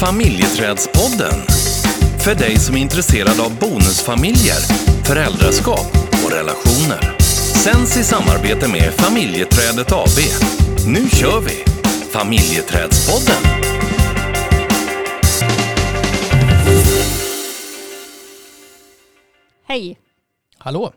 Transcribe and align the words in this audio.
Familjeträdspodden. 0.00 1.40
För 2.24 2.34
dig 2.34 2.56
som 2.58 2.76
är 2.76 2.80
intresserad 2.80 3.40
av 3.40 3.58
bonusfamiljer, 3.58 4.60
föräldraskap 5.04 5.86
och 6.24 6.32
relationer. 6.32 7.16
Sänds 7.64 7.96
i 7.96 8.04
samarbete 8.04 8.68
med 8.68 8.92
Familjeträdet 8.94 9.92
AB. 9.92 10.18
Nu 10.86 11.08
kör 11.10 11.40
vi! 11.40 11.64
Familjeträdspodden. 12.12 13.68
Hej! 19.66 19.98
Hallå? 20.58 20.92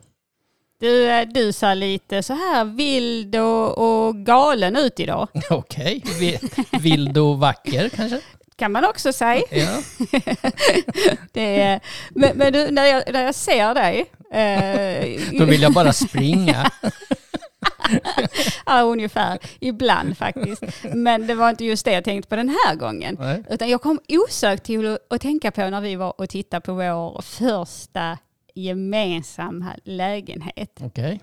Du, 0.80 1.10
eh, 1.10 1.28
du 1.34 1.54
ser 1.54 1.76
lite 1.76 2.24
så 2.24 2.34
här 2.34 2.66
vild 2.66 3.36
och, 3.36 3.78
och 4.08 4.16
galen 4.26 4.76
ut 4.76 5.00
idag. 5.00 5.28
Okej. 5.50 6.04
Vi- 6.20 6.40
Vild 6.80 7.18
och 7.18 7.40
vacker 7.40 7.90
kanske? 7.90 8.22
Kan 8.62 8.72
man 8.72 8.86
också 8.86 9.14
säga. 9.14 9.44
Ja. 9.52 9.82
Det 11.32 11.62
är, 11.62 11.80
men 12.10 12.38
men 12.38 12.54
du, 12.54 12.72
när, 12.72 12.86
jag, 12.86 13.04
när 13.14 13.24
jag 13.24 13.36
ser 13.36 13.74
dig... 13.74 14.06
Eh, 14.32 15.40
Då 15.40 15.46
vill 15.46 15.62
jag 15.62 15.74
bara 15.74 15.94
springa. 15.94 16.72
ja, 18.66 18.82
ungefär. 18.82 19.40
Ibland 19.60 20.18
faktiskt. 20.18 20.64
Men 20.94 21.28
det 21.28 21.36
var 21.36 21.50
inte 21.50 21.66
just 21.66 21.86
det 21.86 21.92
jag 21.92 22.04
tänkte 22.04 22.30
på 22.30 22.36
den 22.36 22.50
här 22.50 22.76
gången. 22.76 23.18
Nej. 23.20 23.44
Utan 23.50 23.70
jag 23.70 23.82
kom 23.82 24.00
osökt 24.10 24.64
till 24.64 24.98
att, 25.10 25.22
tänka 25.22 25.52
på 25.52 25.70
när 25.70 25.82
vi 25.82 25.96
var 25.96 26.22
och 26.22 26.30
tittade 26.30 26.62
på 26.62 26.74
vår 26.74 27.22
första 27.22 28.18
gemensamma 28.56 29.76
lägenhet. 29.84 30.80
Okej. 30.82 31.20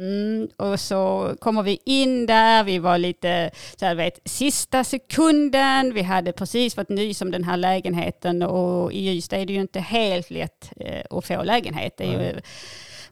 Mm, 0.00 0.48
och 0.56 0.80
så 0.80 1.34
kommer 1.40 1.62
vi 1.62 1.80
in 1.84 2.26
där, 2.26 2.64
vi 2.64 2.78
var 2.78 2.98
lite, 2.98 3.50
så 3.76 3.86
här, 3.86 3.94
vet, 3.94 4.18
sista 4.24 4.84
sekunden, 4.84 5.94
vi 5.94 6.02
hade 6.02 6.32
precis 6.32 6.74
fått 6.74 6.88
nys 6.88 7.22
om 7.22 7.30
den 7.30 7.44
här 7.44 7.56
lägenheten 7.56 8.42
och 8.42 8.92
i 8.92 9.08
Ystad 9.08 9.36
är 9.36 9.46
det 9.46 9.52
ju 9.52 9.60
inte 9.60 9.80
helt 9.80 10.30
lätt 10.30 10.72
eh, 10.76 11.02
att 11.10 11.26
få 11.26 11.42
lägenhet. 11.42 11.96
Det 11.96 12.04
är 12.04 12.32
ju 12.32 12.40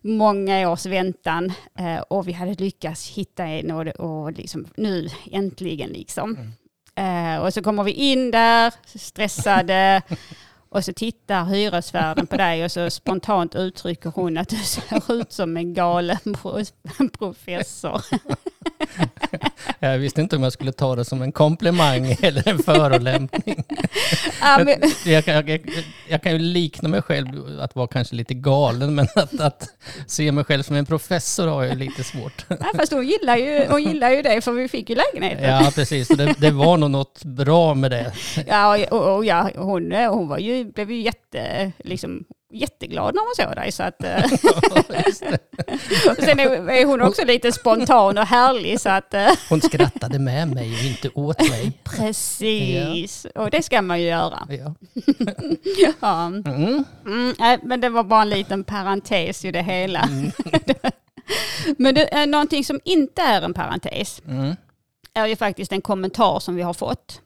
många 0.00 0.70
års 0.70 0.86
väntan 0.86 1.52
eh, 1.78 1.98
och 1.98 2.28
vi 2.28 2.32
hade 2.32 2.54
lyckats 2.54 3.10
hitta 3.10 3.44
en 3.44 3.70
och, 3.70 3.86
och 3.86 4.32
liksom, 4.32 4.66
nu 4.76 5.08
äntligen 5.32 5.90
liksom. 5.90 6.52
Eh, 6.94 7.36
och 7.36 7.54
så 7.54 7.62
kommer 7.62 7.82
vi 7.82 7.92
in 7.92 8.30
där, 8.30 8.74
stressade. 8.98 10.02
Och 10.70 10.84
så 10.84 10.92
tittar 10.92 11.44
hyresvärden 11.44 12.26
på 12.26 12.36
dig 12.36 12.64
och 12.64 12.72
så 12.72 12.90
spontant 12.90 13.54
uttrycker 13.54 14.10
hon 14.10 14.38
att 14.38 14.48
du 14.48 14.56
ser 14.56 15.12
ut 15.12 15.32
som 15.32 15.56
en 15.56 15.74
galen 15.74 16.18
professor. 17.18 18.02
Jag 19.80 19.98
visste 19.98 20.20
inte 20.20 20.36
om 20.36 20.42
jag 20.42 20.52
skulle 20.52 20.72
ta 20.72 20.96
det 20.96 21.04
som 21.04 21.22
en 21.22 21.32
komplimang 21.32 22.16
eller 22.22 22.48
en 22.48 22.58
förolämpning. 22.58 23.64
Ja, 24.40 24.64
men, 24.64 24.92
Jag 25.04 25.24
kan, 25.24 25.34
jag, 25.34 25.70
jag 26.08 26.22
kan 26.22 26.32
ju 26.32 26.38
likna 26.38 26.88
mig 26.88 27.02
själv 27.02 27.60
att 27.60 27.76
vara 27.76 27.86
kanske 27.86 28.14
lite 28.14 28.34
galen, 28.34 28.94
men 28.94 29.06
att, 29.14 29.40
att 29.40 29.68
se 30.06 30.32
mig 30.32 30.44
själv 30.44 30.62
som 30.62 30.76
en 30.76 30.86
professor 30.86 31.46
har 31.46 31.64
jag 31.64 31.76
lite 31.78 32.04
svårt. 32.04 32.44
ja, 32.48 32.56
fast 32.76 32.92
hon 32.92 33.06
gillar, 33.06 33.36
ju, 33.36 33.66
hon 33.70 33.82
gillar 33.82 34.10
ju 34.10 34.22
det 34.22 34.40
för 34.40 34.52
vi 34.52 34.68
fick 34.68 34.90
ju 34.90 34.96
lägenheten. 34.96 35.50
Ja, 35.50 35.64
Ja, 35.64 35.70
precis. 35.74 36.08
Det, 36.08 36.34
det 36.38 36.50
var 36.50 36.76
nog 36.76 36.90
något 36.90 37.24
bra 37.24 37.74
med 37.74 37.90
det. 37.90 38.12
och, 38.90 38.98
och, 38.98 39.16
och 39.16 39.24
ja, 39.24 39.50
hon, 39.56 39.92
hon 39.92 40.28
var 40.28 40.38
ju, 40.38 40.64
blev 40.64 40.90
ju 40.90 41.00
jätte, 41.02 41.72
liksom, 41.78 42.24
jätteglad 42.50 43.14
när 43.14 43.22
hon 43.22 43.34
såg 43.46 43.56
dig. 43.56 43.72
Så 43.72 43.82
att, 43.82 44.04
eh, 44.04 44.24
och 46.10 46.16
sen 46.24 46.40
är, 46.40 46.84
hon 46.86 47.02
också 47.02 47.24
lite 47.24 47.52
spontan 47.52 48.18
och 48.18 48.26
härlig. 48.26 48.80
Så 48.80 48.88
att, 48.88 49.14
eh, 49.14 49.28
Hon 49.48 49.60
skrattade 49.60 50.18
med 50.18 50.48
mig 50.48 50.72
och 50.72 50.84
inte 50.84 51.08
åt 51.14 51.50
mig. 51.50 51.72
precis, 51.84 53.26
och 53.34 53.50
det 53.50 53.62
ska 53.62 53.82
man 53.82 54.00
ju 54.00 54.06
göra. 54.06 54.48
Ja. 54.50 54.74
Ja. 56.00 56.26
Mm. 56.26 56.84
Mm, 57.06 57.34
nej, 57.38 57.58
men 57.62 57.80
det 57.80 57.88
var 57.88 58.04
bara 58.04 58.22
en 58.22 58.30
liten 58.30 58.64
parentes 58.64 59.44
i 59.44 59.50
det 59.50 59.62
hela. 59.62 60.08
men 61.78 61.94
det 61.94 62.14
är 62.14 62.26
någonting 62.26 62.64
som 62.64 62.80
inte 62.84 63.22
är 63.22 63.42
en 63.42 63.54
parentes 63.54 64.22
Mm. 64.28 64.56
är 65.14 65.26
ju 65.26 65.36
faktiskt 65.36 65.72
en 65.72 65.80
kommentar 65.80 66.40
som 66.40 66.56
vi 66.56 66.62
har 66.62 66.74
fått. 66.74 67.20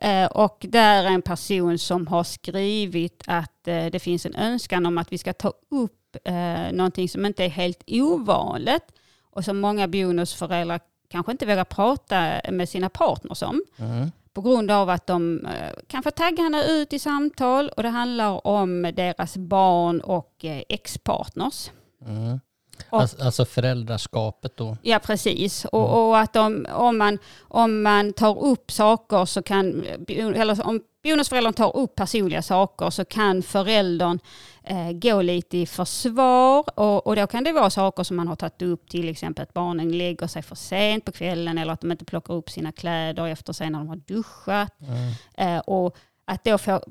Eh, 0.00 0.26
och 0.26 0.66
där 0.68 1.04
är 1.04 1.08
en 1.10 1.22
person 1.22 1.78
som 1.78 2.06
har 2.06 2.24
skrivit 2.24 3.22
att 3.26 3.68
eh, 3.68 3.86
det 3.86 3.98
finns 3.98 4.26
en 4.26 4.34
önskan 4.34 4.86
om 4.86 4.98
att 4.98 5.12
vi 5.12 5.18
ska 5.18 5.32
ta 5.32 5.52
upp 5.70 6.16
eh, 6.24 6.72
någonting 6.72 7.08
som 7.08 7.26
inte 7.26 7.44
är 7.44 7.48
helt 7.48 7.82
ovanligt 7.86 8.84
och 9.22 9.44
som 9.44 9.60
många 9.60 9.88
bonusföräldrar 9.88 10.80
kanske 11.10 11.32
inte 11.32 11.46
vågar 11.46 11.64
prata 11.64 12.40
med 12.50 12.68
sina 12.68 12.88
partners 12.88 13.42
om 13.42 13.62
Mm. 13.78 14.10
på 14.32 14.40
grund 14.40 14.70
av 14.70 14.90
att 14.90 15.06
de 15.06 15.48
kan 15.86 16.02
få 16.02 16.10
taggarna 16.10 16.64
ut 16.64 16.92
i 16.92 16.98
samtal 16.98 17.68
och 17.68 17.82
det 17.82 17.88
handlar 17.88 18.46
om 18.46 18.82
deras 18.82 19.36
barn 19.36 20.00
och 20.00 20.44
ex-partners. 20.68 21.70
Mm. 22.06 22.40
Och- 22.90 23.00
Alltså, 23.00 23.22
alltså 23.24 23.44
föräldraskapet 23.44 24.56
då. 24.56 24.76
Ja, 24.82 24.98
precis. 24.98 25.64
Och, 25.64 26.08
och 26.08 26.18
att 26.18 26.32
de, 26.32 26.66
om, 26.74 26.98
man, 26.98 27.18
om 27.40 27.82
man 27.82 28.12
tar 28.12 28.38
upp 28.38 28.70
saker 28.72 29.24
så 29.24 29.42
kan, 29.42 29.84
eller 30.08 30.66
om 30.66 30.80
bonusföräldern 31.02 31.52
tar 31.52 31.76
upp 31.76 31.94
personliga 31.94 32.42
saker 32.42 32.90
så 32.90 33.04
kan 33.04 33.42
föräldern 33.42 34.18
eh, 34.64 34.92
gå 34.92 35.22
lite 35.22 35.58
i 35.58 35.66
försvar 35.66 36.64
och, 36.80 37.06
och 37.06 37.16
då 37.16 37.26
kan 37.26 37.44
det 37.44 37.52
vara 37.52 37.70
saker 37.70 38.02
som 38.02 38.16
man 38.16 38.28
har 38.28 38.36
tagit 38.36 38.62
upp, 38.62 38.90
till 38.90 39.08
exempel 39.08 39.42
att 39.42 39.54
barnen 39.54 39.98
lägger 39.98 40.26
sig 40.26 40.42
för 40.42 40.54
sent 40.54 41.04
på 41.04 41.12
kvällen 41.12 41.58
eller 41.58 41.72
att 41.72 41.80
de 41.80 41.92
inte 41.92 42.04
plockar 42.04 42.34
upp 42.34 42.50
sina 42.50 42.72
kläder 42.72 43.26
efter 43.26 43.52
sig 43.52 43.70
när 43.70 43.78
de 43.78 43.88
har 43.88 43.96
duschat. 43.96 44.72
Mm. 44.80 45.56
Eh, 45.56 45.60
och 45.60 45.96
att 46.24 46.44
då 46.44 46.58
få, 46.58 46.82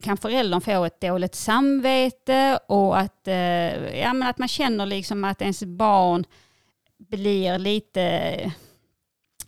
kan 0.00 0.16
föräldern 0.16 0.60
få 0.60 0.84
ett 0.84 1.00
dåligt 1.00 1.34
samvete 1.34 2.58
och 2.66 2.98
att, 2.98 3.28
eh, 3.28 3.98
ja, 4.00 4.12
men 4.12 4.22
att 4.28 4.38
man 4.38 4.48
känner 4.48 4.86
liksom 4.86 5.24
att 5.24 5.42
ens 5.42 5.62
barn 5.64 6.24
blir 6.98 7.58
lite, 7.58 8.00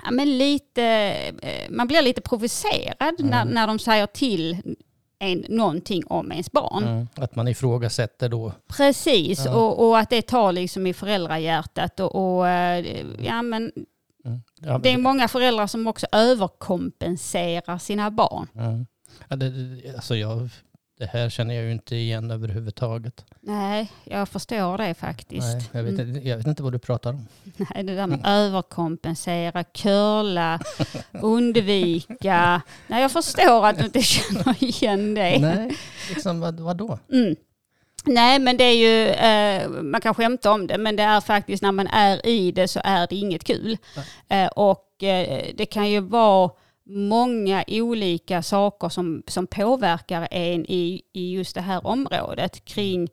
ja, 0.05 0.11
men 0.11 0.39
lite 0.39 0.85
eh, 1.43 1.71
man 1.71 1.87
blir 1.87 2.03
lite 2.03 2.21
provocerad 2.21 3.15
när, 3.19 3.45
när 3.45 3.67
de 3.67 3.79
säger 3.79 4.07
till 4.07 4.57
en 5.19 5.45
någonting 5.49 6.07
om 6.07 6.33
ens 6.33 6.53
barn. 6.53 6.85
Mm. 6.85 7.09
Att 7.15 7.37
man 7.37 7.49
ifrågasätter 7.49 8.29
då. 8.29 8.53
Precis, 8.77 9.45
Ja. 9.45 9.55
och, 9.55 9.89
och 9.89 9.99
att 9.99 10.11
det 10.11 10.23
tar 10.23 10.53
liksom 10.53 10.87
i 10.87 10.95
föräldrahjärtat. 10.95 12.01
Och, 12.01 12.39
och, 12.39 12.49
eh, 12.49 12.97
ja, 13.25 13.43
men 13.43 13.73
Mm. 14.25 14.41
Ja, 14.61 14.79
det 14.79 14.93
är 14.93 14.99
många 14.99 15.29
föräldrar 15.29 15.67
som 15.67 15.87
också 15.87 16.07
överkompenserar 16.13 17.79
sina 17.79 18.11
barn. 18.11 18.47
Mm. 18.55 18.87
Ja, 19.29 19.37
det, 19.37 19.53
alltså 19.97 20.17
jag, 20.17 20.49
det 20.99 21.07
här 21.07 21.29
känner 21.31 21.55
jag 21.55 21.65
ju 21.65 21.73
inte 21.73 21.97
igen 21.97 22.31
överhuvudtaget. 22.31 23.25
Nej, 23.41 23.93
jag 24.05 24.29
förstår 24.29 24.79
det 24.79 24.95
faktiskt. 24.95 25.47
Nej, 25.55 25.63
jag, 25.73 25.83
vet, 25.83 25.99
Mm. 26.01 26.27
jag 26.27 26.37
vet 26.37 26.47
inte 26.47 26.63
vad 26.63 26.73
du 26.73 26.79
pratar 26.79 27.11
om. 27.11 27.27
Nej, 27.57 27.85
det 27.85 27.95
där 27.95 28.07
med 28.07 28.21
överkompensera, 28.27 29.65
curla, 29.65 30.61
undvika. 31.13 32.63
Nej, 32.87 33.03
jag 33.03 33.13
förstår 33.13 33.67
att 33.67 33.79
du 33.79 33.85
inte 33.85 34.03
känner 34.03 34.65
igen 34.65 35.15
det. 35.15 35.39
Nej, 35.39 35.77
liksom 36.09 36.41
vad, 36.41 36.61
vadå? 36.61 36.99
Mm. 37.13 37.37
Nej, 38.05 38.39
men 38.39 38.57
det 38.57 38.65
är 38.65 38.77
ju, 38.77 39.09
eh, 39.09 39.69
man 39.83 40.01
kan 40.01 40.15
skämta 40.15 40.53
om 40.53 40.67
det, 40.67 40.79
men 40.79 40.97
det 40.97 41.03
är 41.03 41.21
faktiskt 41.21 41.63
när 41.63 41.73
man 41.73 41.87
är 41.87 42.27
i 42.27 42.53
det 42.53 42.69
så 42.69 42.81
är 42.85 43.07
det 43.07 43.17
inget 43.17 43.45
kul. 43.45 43.77
Eh, 44.29 44.47
och 44.47 45.03
eh, 45.03 45.45
det 45.55 45.67
kan 45.67 45.91
ju 45.91 46.01
vara 46.01 46.51
många 46.89 47.65
olika 47.69 48.43
saker 48.43 48.89
som, 48.89 49.23
som 49.27 49.47
påverkar 49.47 50.29
en 50.31 50.67
i, 50.69 51.03
i 51.13 51.33
just 51.33 51.55
det 51.55 51.61
här 51.61 51.87
området 51.87 52.65
kring 52.65 53.09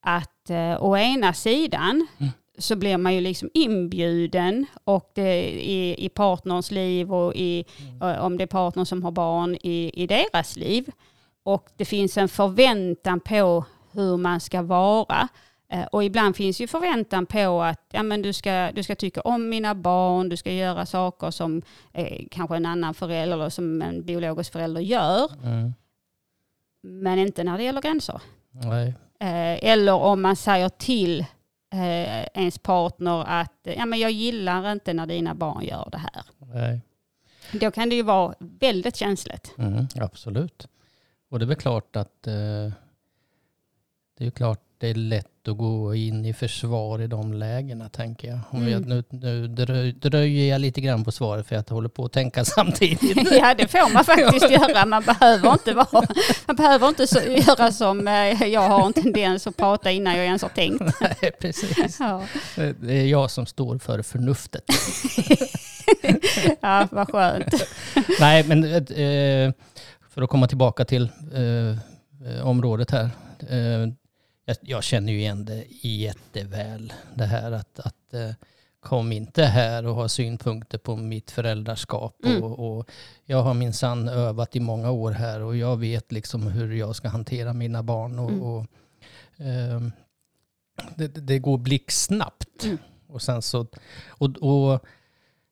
att 0.00 0.50
eh, 0.50 0.82
å 0.82 0.96
ena 0.96 1.32
sidan 1.32 2.06
Mm. 2.18 2.32
så 2.58 2.76
blir 2.76 2.96
man 2.96 3.14
ju 3.14 3.20
liksom 3.20 3.50
inbjuden 3.54 4.66
och 4.84 5.10
det, 5.14 5.50
i, 5.50 6.04
i 6.04 6.08
partners 6.08 6.70
liv 6.70 7.12
och 7.14 7.34
i, 7.34 7.64
eh, 8.02 8.24
om 8.24 8.38
det 8.38 8.44
är 8.44 8.46
partnern 8.46 8.86
som 8.86 9.02
har 9.02 9.10
barn 9.10 9.56
i, 9.62 10.02
i 10.02 10.06
deras 10.06 10.56
liv. 10.56 10.90
Och 11.42 11.68
det 11.76 11.84
finns 11.84 12.16
en 12.16 12.28
förväntan 12.28 13.20
på 13.20 13.64
hur 13.92 14.16
man 14.16 14.40
ska 14.40 14.62
vara. 14.62 15.28
Eh, 15.72 15.84
Och 15.84 16.04
ibland 16.04 16.36
finns 16.36 16.60
ju 16.60 16.66
förväntan 16.66 17.26
på 17.26 17.62
att 17.62 17.80
ja, 17.92 18.02
men 18.02 18.22
du, 18.22 18.32
ska, 18.32 18.72
du 18.74 18.82
ska 18.82 18.94
tycka 18.94 19.20
om 19.20 19.48
mina 19.48 19.74
barn, 19.74 20.28
du 20.28 20.36
ska 20.36 20.52
göra 20.52 20.86
saker 20.86 21.30
som 21.30 21.62
eh, 21.92 22.26
kanske 22.30 22.56
en 22.56 22.66
annan 22.66 22.94
förälder 22.94 23.36
eller 23.36 23.48
som 23.48 23.82
en 23.82 24.04
biologisk 24.04 24.52
förälder 24.52 24.80
gör. 24.80 25.30
Mm. 25.44 25.74
Men 26.82 27.18
inte 27.18 27.44
när 27.44 27.58
det 27.58 27.64
gäller 27.64 27.82
gränser. 27.82 28.20
Eh, 29.18 29.70
eller 29.72 29.92
om 29.92 30.22
man 30.22 30.36
säger 30.36 30.68
till 30.68 31.20
eh, 31.72 32.24
ens 32.34 32.58
partner 32.58 33.24
att 33.26 33.58
ja, 33.62 33.86
men 33.86 33.98
jag 33.98 34.10
gillar 34.10 34.72
inte 34.72 34.92
när 34.94 35.06
dina 35.06 35.34
barn 35.34 35.64
gör 35.64 35.88
det 35.92 35.98
här. 35.98 36.22
Nej. 36.38 36.80
Då 37.52 37.70
kan 37.70 37.88
det 37.88 37.94
ju 37.96 38.02
vara 38.02 38.34
väldigt 38.38 38.96
känsligt. 38.96 39.54
Mm, 39.58 39.86
absolut. 40.00 40.68
Och 41.30 41.38
det 41.38 41.44
är 41.44 41.46
väl 41.46 41.56
klart 41.56 41.96
att 41.96 42.26
eh, 42.26 42.32
det 44.16 44.18
är 44.18 44.24
ju 44.24 44.30
klart 44.30 44.60
det 44.80 44.88
är 44.90 44.94
lätt 44.94 45.48
att 45.48 45.56
gå 45.58 45.94
in 45.94 46.24
i 46.26 46.32
försvar 46.34 47.00
i 47.02 47.06
de 47.06 47.32
lägena 47.32 47.88
tänker 47.88 48.28
jag. 48.28 48.38
Om 48.50 48.58
Mm. 48.58 48.72
jag 48.72 48.86
nu, 48.86 49.04
nu 49.10 49.48
dröj, 49.48 49.92
dröjer 49.92 50.50
jag 50.52 50.60
lite 50.60 50.80
grann 50.80 51.04
på 51.04 51.12
svaret 51.12 51.46
för 51.46 51.56
att 51.56 51.68
jag 51.70 51.74
håller 51.74 51.88
på 51.88 52.04
att 52.04 52.12
tänka 52.12 52.44
samtidigt. 52.56 53.32
Ja, 53.32 53.54
det 53.54 53.68
får 53.68 53.92
man 53.92 54.04
faktiskt 54.04 54.50
göra. 54.50 54.86
Man 54.86 55.02
behöver 55.02 55.52
inte, 55.52 55.74
vara, 55.74 56.06
man 56.46 56.56
behöver 56.56 56.88
inte 56.88 57.06
så, 57.06 57.20
göra 57.20 57.72
som 57.72 58.08
eh, 58.08 58.44
jag 58.46 58.60
har 58.68 58.86
en 58.86 58.92
tendens 58.92 59.46
att 59.46 59.56
prata 59.56 59.90
innan 59.90 60.16
jag 60.16 60.24
ens 60.26 60.42
har 60.42 60.48
tänkt. 60.48 60.82
Nej, 61.00 61.30
Precis. 61.40 61.96
Ja, 62.00 62.22
Det 62.80 62.92
är 62.98 63.06
jag 63.06 63.30
som 63.30 63.46
står 63.46 63.78
för 63.78 64.02
förnuftet. 64.02 64.64
ja 66.60 66.88
vad 66.90 67.10
skönt. 67.12 67.54
Nej, 68.20 68.44
men 68.44 68.64
eh, 68.64 69.52
för 70.10 70.22
att 70.22 70.30
komma 70.30 70.46
tillbaka 70.48 70.84
till 70.84 71.08
eh, 71.34 71.70
eh, 72.36 72.46
området 72.46 72.90
här. 72.90 73.10
Eh, 73.48 73.88
jag, 74.50 74.56
jag 74.60 74.84
känner 74.84 75.12
ju 75.12 75.18
igen 75.18 75.44
det 75.44 75.64
jätteväl. 75.88 76.92
Det 77.14 77.24
här 77.24 77.52
att, 77.52 77.80
att 77.80 78.14
eh, 78.14 78.30
kom 78.80 79.12
inte 79.12 79.44
här 79.44 79.86
och 79.86 79.94
ha 79.94 80.08
synpunkter 80.08 80.78
på 80.78 80.96
mitt 80.96 81.30
föräldraskap. 81.30 82.24
Mm. 82.24 82.42
Och, 82.42 82.78
och 82.78 82.90
jag 83.24 83.42
har 83.42 83.54
minsann 83.54 84.08
övat 84.08 84.56
i 84.56 84.60
många 84.60 84.90
år 84.90 85.10
här 85.12 85.40
och 85.40 85.56
jag 85.56 85.76
vet 85.76 86.12
liksom 86.12 86.46
hur 86.46 86.74
jag 86.74 86.96
ska 86.96 87.08
hantera 87.08 87.52
mina 87.52 87.82
barn. 87.82 88.18
Och, 88.18 88.30
Mm. 88.30 88.42
och, 88.42 88.66
ehm, 89.36 89.92
det, 90.96 91.08
det 91.08 91.38
går 91.38 91.58
blixtsnabbt. 91.58 92.64
Mm. 92.64 92.78
Och 93.06 93.22
sen 93.22 93.42
så, 93.42 93.66
och, 94.08 94.28
och 94.36 94.84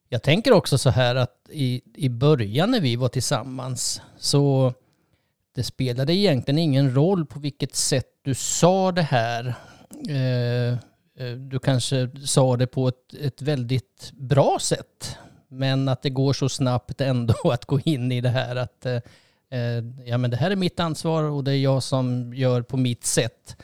jag 0.09 0.23
tänker 0.23 0.51
också 0.51 0.77
så 0.77 0.89
här 0.89 1.15
att 1.15 1.49
i, 1.49 1.81
i 1.95 2.09
början 2.09 2.71
när 2.71 2.81
vi 2.81 2.95
var 2.95 3.09
tillsammans 3.09 4.01
så 4.17 4.73
det 5.59 5.63
spelade 5.63 6.13
egentligen 6.13 6.57
ingen 6.57 6.95
roll 6.95 7.25
på 7.25 7.39
vilket 7.39 7.75
sätt 7.75 8.07
du 8.21 8.33
sa 8.35 8.91
det 8.91 9.01
här. 9.01 9.53
Eh, 10.09 10.73
eh, 11.25 11.35
du 11.37 11.59
kanske 11.59 12.09
sa 12.25 12.57
det 12.57 12.67
på 12.67 12.87
ett, 12.87 13.13
ett 13.21 13.41
väldigt 13.41 14.11
bra 14.11 14.57
sätt. 14.61 15.17
Men 15.47 15.87
att 15.87 16.01
det 16.01 16.09
går 16.09 16.33
så 16.33 16.49
snabbt 16.49 17.01
ändå 17.01 17.33
att 17.51 17.65
gå 17.65 17.79
in 17.79 18.11
i 18.11 18.21
det 18.21 18.29
här 18.29 18.55
att 18.55 18.85
eh, 18.85 18.95
eh, 19.51 19.83
ja, 20.05 20.17
men 20.17 20.31
det 20.31 20.37
här 20.37 20.51
är 20.51 20.55
mitt 20.55 20.79
ansvar 20.79 21.23
och 21.23 21.43
det 21.43 21.51
är 21.51 21.57
jag 21.57 21.83
som 21.83 22.33
gör 22.33 22.61
på 22.61 22.77
mitt 22.77 23.05
sätt. 23.05 23.57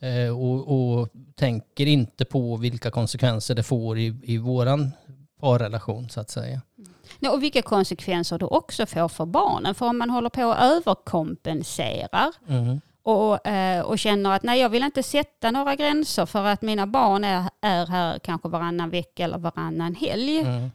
Eh, 0.00 0.38
och, 0.38 0.98
och 0.98 1.08
tänker 1.34 1.86
inte 1.86 2.24
på 2.24 2.56
vilka 2.56 2.90
konsekvenser 2.90 3.54
det 3.54 3.62
får 3.62 3.98
i, 3.98 4.14
i 4.22 4.38
våran 4.38 4.92
parrelation 5.40 6.08
så 6.08 6.20
att 6.20 6.30
säga. 6.30 6.62
Mm. 6.78 6.90
Och 7.30 7.42
vilka 7.42 7.62
konsekvenser 7.62 8.38
det 8.38 8.44
också 8.46 8.86
får 8.86 9.08
för 9.08 9.26
barnen. 9.26 9.74
För 9.74 9.86
om 9.86 9.98
man 9.98 10.10
håller 10.10 10.28
på 10.30 10.44
och 10.44 10.56
överkompenserar 10.56 12.32
Mm. 12.48 12.80
och, 13.02 13.46
eh, 13.46 13.80
och 13.82 13.98
känner 13.98 14.30
att 14.30 14.42
nej, 14.42 14.60
jag 14.60 14.68
vill 14.68 14.82
inte 14.82 15.02
sätta 15.02 15.50
några 15.50 15.74
gränser 15.74 16.26
för 16.26 16.44
att 16.44 16.62
mina 16.62 16.86
barn 16.86 17.24
är, 17.24 17.44
är 17.62 17.86
här 17.86 18.18
kanske 18.18 18.48
varannan 18.48 18.90
vecka 18.90 19.24
eller 19.24 19.38
varannan 19.38 19.94
helg. 19.94 20.38
Mm. 20.38 20.70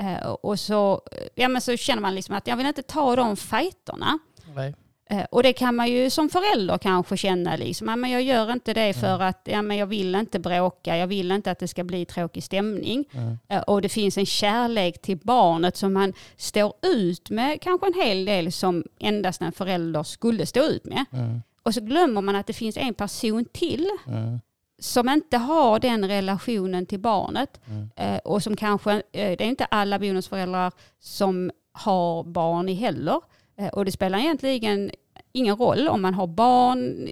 Eh, 0.00 0.26
och 0.26 0.60
så, 0.60 1.00
ja, 1.34 1.48
men 1.48 1.62
så 1.62 1.76
känner 1.76 2.02
man 2.02 2.14
liksom 2.14 2.34
att 2.34 2.46
jag 2.46 2.56
vill 2.56 2.66
inte 2.66 2.82
ta 2.82 3.16
de 3.16 3.36
fighterna. 3.36 4.18
Nej. 4.54 4.74
Eh, 5.10 5.24
Och 5.30 5.42
det 5.42 5.52
kan 5.52 5.76
man 5.76 5.88
ju 5.90 6.10
som 6.10 6.28
förälder 6.28 6.78
kanske 6.78 7.16
känna 7.16 7.56
liksom, 7.56 7.88
ja, 7.88 7.96
men 7.96 8.10
jag 8.10 8.22
gör 8.22 8.52
inte 8.52 8.74
det 8.74 8.94
för 8.94 9.22
att 9.22 9.40
ja, 9.44 9.62
men 9.62 9.76
jag 9.76 9.86
vill 9.86 10.14
inte 10.14 10.38
bråka, 10.38 10.96
jag 10.96 11.06
vill 11.06 11.32
inte 11.32 11.50
att 11.50 11.58
det 11.58 11.68
ska 11.68 11.84
bli 11.84 12.04
tråkig 12.04 12.42
stämning. 12.44 13.04
Mm. 13.12 13.38
Eh, 13.48 13.60
Och 13.62 13.82
det 13.82 13.88
finns 13.88 14.18
en 14.18 14.26
kärlek 14.26 15.02
till 15.02 15.16
barnet 15.18 15.76
som 15.76 15.92
man 15.92 16.12
står 16.36 16.72
ut 16.82 17.30
med 17.30 17.60
kanske 17.60 17.86
en 17.86 17.94
hel 18.02 18.24
del 18.24 18.52
som 18.52 18.84
endast 19.00 19.42
en 19.42 19.52
förälder 19.52 20.02
skulle 20.02 20.46
stå 20.46 20.60
ut 20.60 20.84
med. 20.84 21.04
Mm. 21.12 21.42
Och 21.62 21.74
så 21.74 21.80
glömmer 21.80 22.20
man 22.20 22.36
att 22.36 22.46
det 22.46 22.52
finns 22.52 22.76
en 22.76 22.94
person 22.94 23.44
till 23.44 23.88
Mm. 24.06 24.40
som 24.78 25.08
inte 25.08 25.36
har 25.36 25.78
den 25.78 26.08
relationen 26.08 26.86
till 26.86 27.00
barnet. 27.00 27.60
Mm. 27.66 27.90
Eh, 27.96 28.18
och 28.24 28.42
som 28.42 28.56
kanske, 28.56 29.02
det 29.12 29.40
är 29.40 29.42
inte 29.42 29.64
alla 29.64 29.98
bonusföräldrar 29.98 30.72
som 31.00 31.50
har 31.72 32.24
barn 32.24 32.68
i 32.68 32.74
heller. 32.74 33.20
Eh, 33.58 33.68
och 33.68 33.84
det 33.84 33.92
spelar 33.92 34.18
egentligen 34.18 34.90
ingen 35.32 35.56
roll 35.56 35.88
om 35.88 36.02
man 36.02 36.14
har 36.14 36.26
barn 36.26 37.08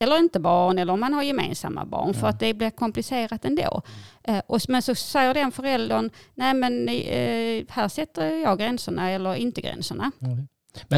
eller 0.00 0.18
inte 0.18 0.40
barn 0.40 0.78
eller 0.78 0.92
om 0.92 1.00
man 1.00 1.12
har 1.12 1.22
gemensamma 1.22 1.84
barn 1.84 2.14
för 2.14 2.20
Mm. 2.20 2.30
att 2.30 2.40
det 2.40 2.54
blir 2.54 2.70
komplicerat 2.70 3.44
ändå. 3.44 3.82
Eh, 4.22 4.42
och, 4.46 4.60
men 4.68 4.82
så 4.82 4.94
säger 4.94 5.34
den 5.34 5.52
föräldern, 5.52 6.10
nej 6.34 6.54
men 6.54 6.88
eh, 6.88 7.64
här 7.68 7.88
sätter 7.88 8.36
jag 8.36 8.58
gränserna 8.58 9.10
eller 9.10 9.34
inte 9.34 9.60
gränserna. 9.60 10.10
Mm. 10.20 10.48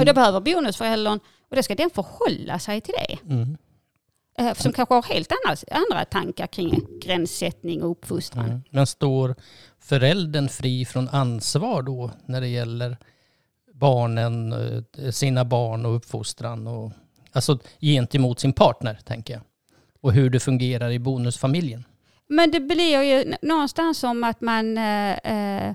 och 0.01 0.07
då 0.07 0.13
behöver 0.13 0.41
bonusföräldern, 0.41 1.21
och 1.51 1.57
då 1.57 1.63
ska 1.63 1.75
den 1.75 1.91
förhålla 1.91 2.59
sig 2.59 2.81
till 2.81 2.95
det. 3.09 3.33
Mm. 3.35 3.57
Som 4.57 4.73
kanske 4.73 4.95
har 4.95 5.03
helt 5.03 5.33
andra, 5.33 5.57
andra 5.71 6.05
tankar 6.05 6.47
kring 6.47 6.87
gränssättning 7.03 7.83
och 7.83 7.91
uppfostran. 7.91 8.45
Mm. 8.45 8.63
Men 8.71 8.87
står 8.87 9.35
föräldern 9.81 10.49
fri 10.49 10.85
från 10.85 11.09
ansvar 11.09 11.83
då 11.83 12.11
när 12.27 12.41
det 12.41 12.49
gäller 12.49 12.97
barnen, 13.79 14.53
eh, 14.53 15.11
sina 15.11 15.45
barn 15.45 15.87
och 15.87 15.97
uppfostran? 15.97 16.67
Och, 16.67 16.93
alltså 17.33 17.59
gentemot 17.81 18.41
sin 18.41 18.53
partner, 18.53 18.99
tänker 19.05 19.35
jag. 19.35 19.43
Och 20.01 20.13
hur 20.13 20.31
det 20.31 20.41
fungerar 20.41 20.91
i 20.91 20.99
bonusfamiljen. 20.99 21.85
Men 22.29 22.51
det 22.51 22.61
blir 22.61 23.03
ju 23.03 23.35
någonstans 23.43 23.99
som 23.99 24.25
att 24.25 24.41
man 24.41 24.79
eh, 24.79 25.11
eh 25.13 25.75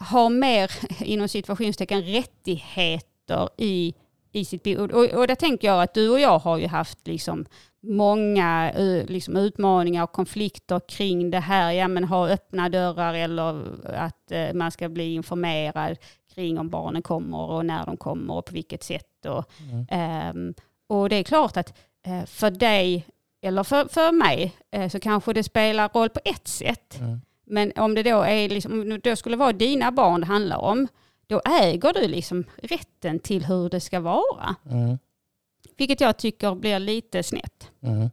har 0.00 0.30
mer, 0.30 0.70
inom 1.04 1.28
situationstecken, 1.28 2.02
rättigheter 2.02 3.48
i, 3.56 3.94
i 4.32 4.44
sitt 4.44 4.62
bo. 4.62 4.84
Och, 4.84 5.04
och 5.04 5.26
där 5.26 5.34
tänker 5.34 5.68
jag 5.68 5.82
att 5.82 5.94
du 5.94 6.08
och 6.08 6.20
jag 6.20 6.38
har 6.38 6.58
ju 6.58 6.66
haft 6.66 7.06
liksom 7.06 7.46
många 7.82 8.72
eh, 8.72 9.06
liksom 9.06 9.36
utmaningar 9.36 10.02
och 10.02 10.12
konflikter 10.12 10.80
kring 10.88 11.30
det 11.30 11.40
här. 11.40 11.72
Ja, 11.72 11.88
men 11.88 12.04
ha 12.04 12.28
öppna 12.28 12.68
dörrar 12.68 13.14
eller 13.14 13.64
att 13.94 14.32
eh, 14.32 14.54
man 14.54 14.70
ska 14.70 14.88
bli 14.88 15.14
informerad 15.14 15.96
kring 16.34 16.58
om 16.58 16.68
barnen 16.68 17.02
kommer 17.02 17.38
och 17.38 17.66
när 17.66 17.86
de 17.86 17.96
kommer 17.96 18.34
och 18.34 18.44
på 18.44 18.52
vilket 18.52 18.82
sätt. 18.82 19.26
Och, 19.26 19.44
Mm. 19.70 19.86
Ehm, 19.90 20.54
och 20.86 21.08
det 21.08 21.16
är 21.16 21.22
klart 21.22 21.56
att 21.56 21.78
eh, 22.06 22.24
för 22.24 22.50
dig 22.50 23.06
eller 23.42 23.64
för, 23.64 23.84
för 23.84 24.12
mig 24.12 24.56
eh, 24.70 24.88
så 24.88 25.00
kanske 25.00 25.32
det 25.32 25.42
spelar 25.42 25.88
roll 25.88 26.08
på 26.10 26.20
ett 26.24 26.48
sätt. 26.48 27.00
Mm. 27.00 27.20
Men 27.44 27.72
om 27.76 27.94
det 27.94 28.02
då, 28.02 28.22
är 28.22 28.48
liksom, 28.48 29.00
då 29.04 29.16
skulle 29.16 29.36
vara 29.36 29.52
dina 29.52 29.92
barn 29.92 30.20
det 30.20 30.26
handlar 30.26 30.58
om, 30.58 30.88
då 31.26 31.42
äger 31.44 31.92
du 31.92 32.08
liksom 32.08 32.44
rätten 32.62 33.18
till 33.18 33.44
hur 33.44 33.68
det 33.70 33.80
ska 33.80 34.00
vara. 34.00 34.54
Mm. 34.70 34.98
Vilket 35.76 36.00
jag 36.00 36.16
tycker 36.16 36.54
blir 36.54 36.78
lite 36.78 37.22
snett. 37.22 37.68
Mm. 37.82 38.10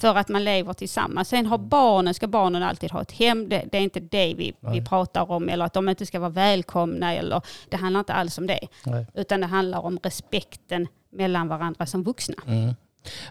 För 0.00 0.14
att 0.14 0.28
man 0.28 0.44
lever 0.44 0.72
tillsammans. 0.72 1.28
Sen 1.28 1.46
har 1.46 1.58
barnen, 1.58 2.14
ska 2.14 2.26
barnen 2.26 2.62
alltid 2.62 2.90
ha 2.90 3.02
ett 3.02 3.12
hem. 3.12 3.48
Det, 3.48 3.64
det 3.72 3.78
är 3.78 3.82
inte 3.82 4.00
det 4.00 4.34
vi, 4.34 4.54
vi 4.60 4.84
pratar 4.84 5.30
om. 5.30 5.48
Eller 5.48 5.64
att 5.64 5.72
de 5.72 5.88
inte 5.88 6.06
ska 6.06 6.20
vara 6.20 6.30
välkomna. 6.30 7.14
Eller, 7.14 7.42
det 7.68 7.76
handlar 7.76 8.00
inte 8.00 8.12
alls 8.12 8.38
om 8.38 8.46
det. 8.46 8.60
Nej. 8.84 9.06
Utan 9.14 9.40
det 9.40 9.46
handlar 9.46 9.78
om 9.78 9.98
respekten 10.02 10.88
mellan 11.12 11.48
varandra 11.48 11.86
som 11.86 12.02
vuxna. 12.02 12.36
Mm. 12.46 12.74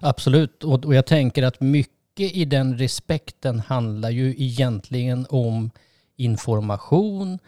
Absolut, 0.01 0.63
och, 0.63 0.85
och 0.85 0.95
jag 0.95 1.05
tänker 1.05 1.43
att 1.43 1.61
mycket 1.61 2.35
i 2.35 2.45
den 2.45 2.77
respekten 2.77 3.59
handlar 3.59 4.09
ju 4.09 4.29
egentligen 4.37 5.25
om 5.29 5.71
information, 6.17 7.39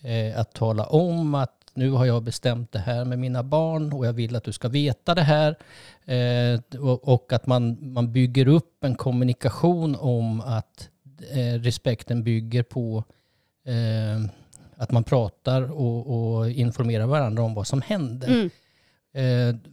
eh, 0.00 0.40
att 0.40 0.52
tala 0.52 0.86
om 0.86 1.34
att 1.34 1.57
nu 1.78 1.90
har 1.90 2.06
jag 2.06 2.22
bestämt 2.22 2.72
det 2.72 2.78
här 2.78 3.04
med 3.04 3.18
mina 3.18 3.42
barn 3.42 3.92
och 3.92 4.06
jag 4.06 4.12
vill 4.12 4.36
att 4.36 4.44
du 4.44 4.52
ska 4.52 4.68
veta 4.68 5.14
det 5.14 5.22
här. 5.22 5.56
Eh, 6.04 6.80
och, 6.80 7.08
och 7.08 7.32
att 7.32 7.46
man, 7.46 7.92
man 7.92 8.12
bygger 8.12 8.48
upp 8.48 8.84
en 8.84 8.94
kommunikation 8.94 9.96
om 9.96 10.40
att 10.40 10.88
eh, 11.30 11.60
respekten 11.60 12.24
bygger 12.24 12.62
på 12.62 13.04
eh, 13.66 14.30
att 14.76 14.90
man 14.90 15.04
pratar 15.04 15.72
och, 15.72 16.36
och 16.36 16.50
informerar 16.50 17.06
varandra 17.06 17.42
om 17.42 17.54
vad 17.54 17.66
som 17.66 17.82
händer. 17.82 18.28
Mm. 18.28 18.50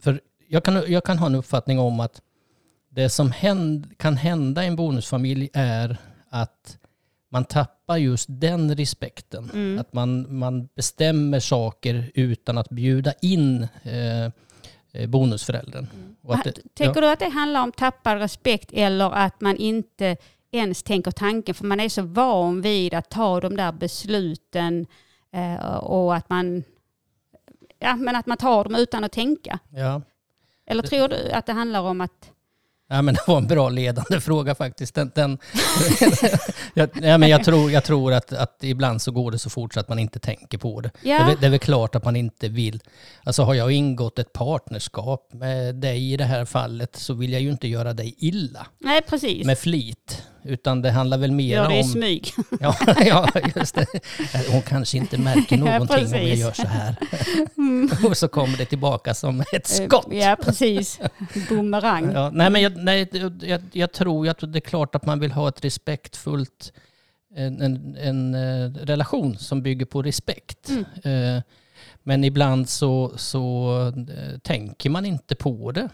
För 0.00 0.20
jag 0.48 0.64
kan, 0.64 0.92
jag 0.92 1.04
kan 1.04 1.18
ha 1.18 1.26
en 1.26 1.34
uppfattning 1.34 1.78
om 1.78 2.00
att 2.00 2.22
det 2.88 3.08
som 3.08 3.30
händ, 3.30 3.98
kan 3.98 4.16
hända 4.16 4.64
i 4.64 4.66
en 4.66 4.76
bonusfamilj 4.76 5.48
är 5.52 5.96
att 6.28 6.78
man 7.28 7.44
tappar 7.44 7.96
just 7.96 8.26
den 8.28 8.76
respekten. 8.76 9.50
Mm. 9.54 9.78
Att 9.78 9.92
man, 9.92 10.38
man 10.38 10.66
bestämmer 10.66 11.40
saker 11.40 12.10
utan 12.14 12.58
att 12.58 12.68
bjuda 12.68 13.12
in 13.22 13.68
eh, 13.82 14.24
eh, 14.92 15.08
bonusföräldern. 15.08 15.86
Att 16.28 16.44
det, 16.44 16.74
Tänker 16.74 17.00
du 17.00 17.08
att 17.08 17.18
det 17.18 17.28
handlar 17.28 17.62
om 17.62 17.72
tappad 17.72 18.18
respekt 18.18 18.70
eller 18.72 19.10
att 19.10 19.40
man 19.40 19.56
inte 19.56 20.16
ens 20.50 20.82
tänker 20.82 21.10
tanken 21.10 21.54
för 21.54 21.64
man 21.64 21.80
är 21.80 21.88
så 21.88 22.02
van 22.02 22.60
vid 22.60 22.94
att 22.94 23.10
ta 23.10 23.40
de 23.40 23.56
där 23.56 23.72
besluten 23.72 24.86
eh, 25.32 25.76
och 25.76 26.14
att 26.14 26.30
man, 26.30 26.64
ja, 27.78 27.96
men 27.96 28.16
att 28.16 28.26
man 28.26 28.36
tar 28.36 28.64
dem 28.64 28.74
utan 28.74 29.04
att 29.04 29.12
tänka? 29.12 29.58
ja, 29.68 30.02
Eller 30.66 30.82
tror 30.82 31.08
du 31.08 31.30
att 31.30 31.46
det 31.46 31.52
handlar 31.52 31.80
om 31.80 32.00
att 32.00 32.32
Ja, 32.88 33.02
men 33.02 33.14
det 33.14 33.20
var 33.26 33.38
en 33.38 33.46
bra 33.46 33.68
ledande 33.68 34.20
fråga 34.20 34.54
faktiskt. 34.54 34.94
Den, 34.94 35.10
den, 35.14 35.38
jag, 36.74 36.88
ja, 37.02 37.18
men 37.18 37.28
jag 37.28 37.44
tror, 37.44 37.70
jag 37.70 37.84
tror 37.84 38.12
att, 38.12 38.32
att 38.32 38.58
ibland 38.64 39.02
så 39.02 39.10
går 39.12 39.30
det 39.30 39.38
så 39.38 39.50
fort 39.50 39.74
så 39.74 39.80
att 39.80 39.88
man 39.88 39.98
inte 39.98 40.18
tänker 40.18 40.58
på 40.58 40.80
det. 40.80 40.90
Ja. 41.02 41.16
Det, 41.16 41.22
är, 41.22 41.26
väl- 41.26 41.36
det 41.40 41.46
är 41.46 41.50
väl 41.50 41.58
klart 41.58 41.94
att 41.94 42.04
man 42.04 42.16
inte 42.16 42.48
vill. 42.48 42.80
Alltså 43.24 43.42
har 43.42 43.54
jag 43.54 43.72
ingått 43.72 44.18
ett 44.18 44.32
partnerskap 44.32 45.28
med 45.32 45.74
dig 45.74 46.12
i 46.12 46.16
det 46.16 46.24
här 46.24 46.44
fallet 46.44 46.96
så 46.96 47.14
vill 47.14 47.32
jag 47.32 47.42
ju 47.42 47.50
inte 47.50 47.68
göra 47.68 47.92
dig 47.92 48.14
illa 48.18 48.66
Nej, 48.78 49.02
precis. 49.02 49.46
med 49.46 49.58
flit. 49.58 50.22
Utan 50.46 50.82
det 50.82 50.90
handlar 50.90 51.18
väl 51.18 51.32
mer 51.32 51.54
Gör 51.54 51.68
det 51.68 51.76
i 51.76 51.82
om... 51.82 51.88
smyg. 51.88 52.32
Ja, 52.60 52.76
ja, 53.06 53.28
just 53.56 53.74
det. 53.74 53.86
Hon 54.50 54.62
kanske 54.62 54.96
inte 54.98 55.18
märker 55.18 55.56
någonting 55.56 56.06
om 56.06 56.12
jag 56.12 56.34
gör 56.34 56.52
så 56.52 56.66
här. 56.66 56.96
Och 58.06 58.16
så 58.16 58.28
kommer 58.28 58.58
det 58.58 58.64
tillbaka 58.64 59.14
som 59.14 59.40
ett 59.40 59.80
Eh, 59.80 59.86
skott. 59.86 60.06
Ja, 60.10 60.36
precis. 60.42 61.00
Bumerang. 61.48 62.12
Ja, 62.12 62.30
nej, 62.30 62.50
men 62.50 62.62
jag, 62.62 62.76
nej, 62.76 63.08
jag, 63.40 63.62
jag, 63.72 63.92
tror 63.92 64.28
att 64.28 64.52
det 64.52 64.58
är 64.58 64.60
klart 64.60 64.94
att 64.94 65.06
man 65.06 65.20
vill 65.20 65.32
ha 65.32 65.48
ett 65.48 65.64
respektfullt, 65.64 66.72
en, 67.34 67.62
en, 67.62 67.96
en 67.96 68.34
eh, 68.34 68.70
relation 68.70 69.38
som 69.38 69.62
bygger 69.62 69.86
på 69.86 70.02
respekt. 70.02 70.68
Mm. 70.68 71.36
Eh, 71.36 71.42
men 72.02 72.24
ibland 72.24 72.68
så, 72.68 73.12
så 73.16 73.92
tänker 74.42 74.90
man 74.90 75.06
inte 75.06 75.34
på 75.34 75.72
det. 75.72 75.88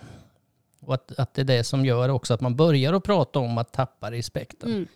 Och 0.87 0.95
att, 0.95 1.19
att 1.19 1.35
det 1.35 1.43
är 1.43 1.45
det 1.45 1.65
som 1.65 1.85
gör 1.85 2.09
också 2.09 2.35
att 2.35 2.41
man 2.41 2.57
börjar 2.57 2.93
att 2.93 3.05
prata 3.05 3.39
om 3.39 3.59
att 3.59 3.73
tappa 3.73 4.11
respekten. 4.11 4.71
Mm. 4.71 4.87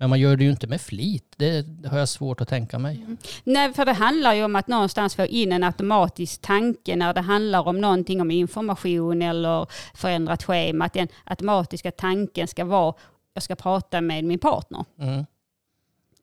Men 0.00 0.10
man 0.10 0.20
gör 0.20 0.36
det 0.36 0.44
ju 0.44 0.50
inte 0.50 0.66
med 0.66 0.80
flit. 0.80 1.34
Det, 1.36 1.66
har 1.86 1.98
jag 1.98 2.08
svårt 2.08 2.40
att 2.40 2.48
tänka 2.48 2.78
mig. 2.78 3.06
Nej, 3.44 3.72
för 3.72 3.84
det 3.84 3.92
handlar 3.92 4.34
ju 4.34 4.44
om 4.44 4.56
att 4.56 4.68
någonstans 4.68 5.14
få 5.14 5.26
in 5.26 5.52
en 5.52 5.64
automatisk 5.64 6.40
tanke 6.40 6.96
när 6.96 7.14
det 7.14 7.20
handlar 7.20 7.68
om 7.68 7.80
någonting 7.80 8.20
om 8.20 8.30
information 8.30 9.22
eller 9.22 9.66
förändrat 9.94 10.42
schema. 10.42 10.84
Att 10.84 10.92
den 10.92 11.08
automatiska 11.24 11.90
tanken 11.90 12.48
ska 12.48 12.64
vara, 12.64 12.94
jag 13.34 13.42
ska 13.42 13.54
prata 13.54 14.00
med 14.00 14.24
min 14.24 14.38
partner. 14.38 14.84
Mm. 14.98 15.24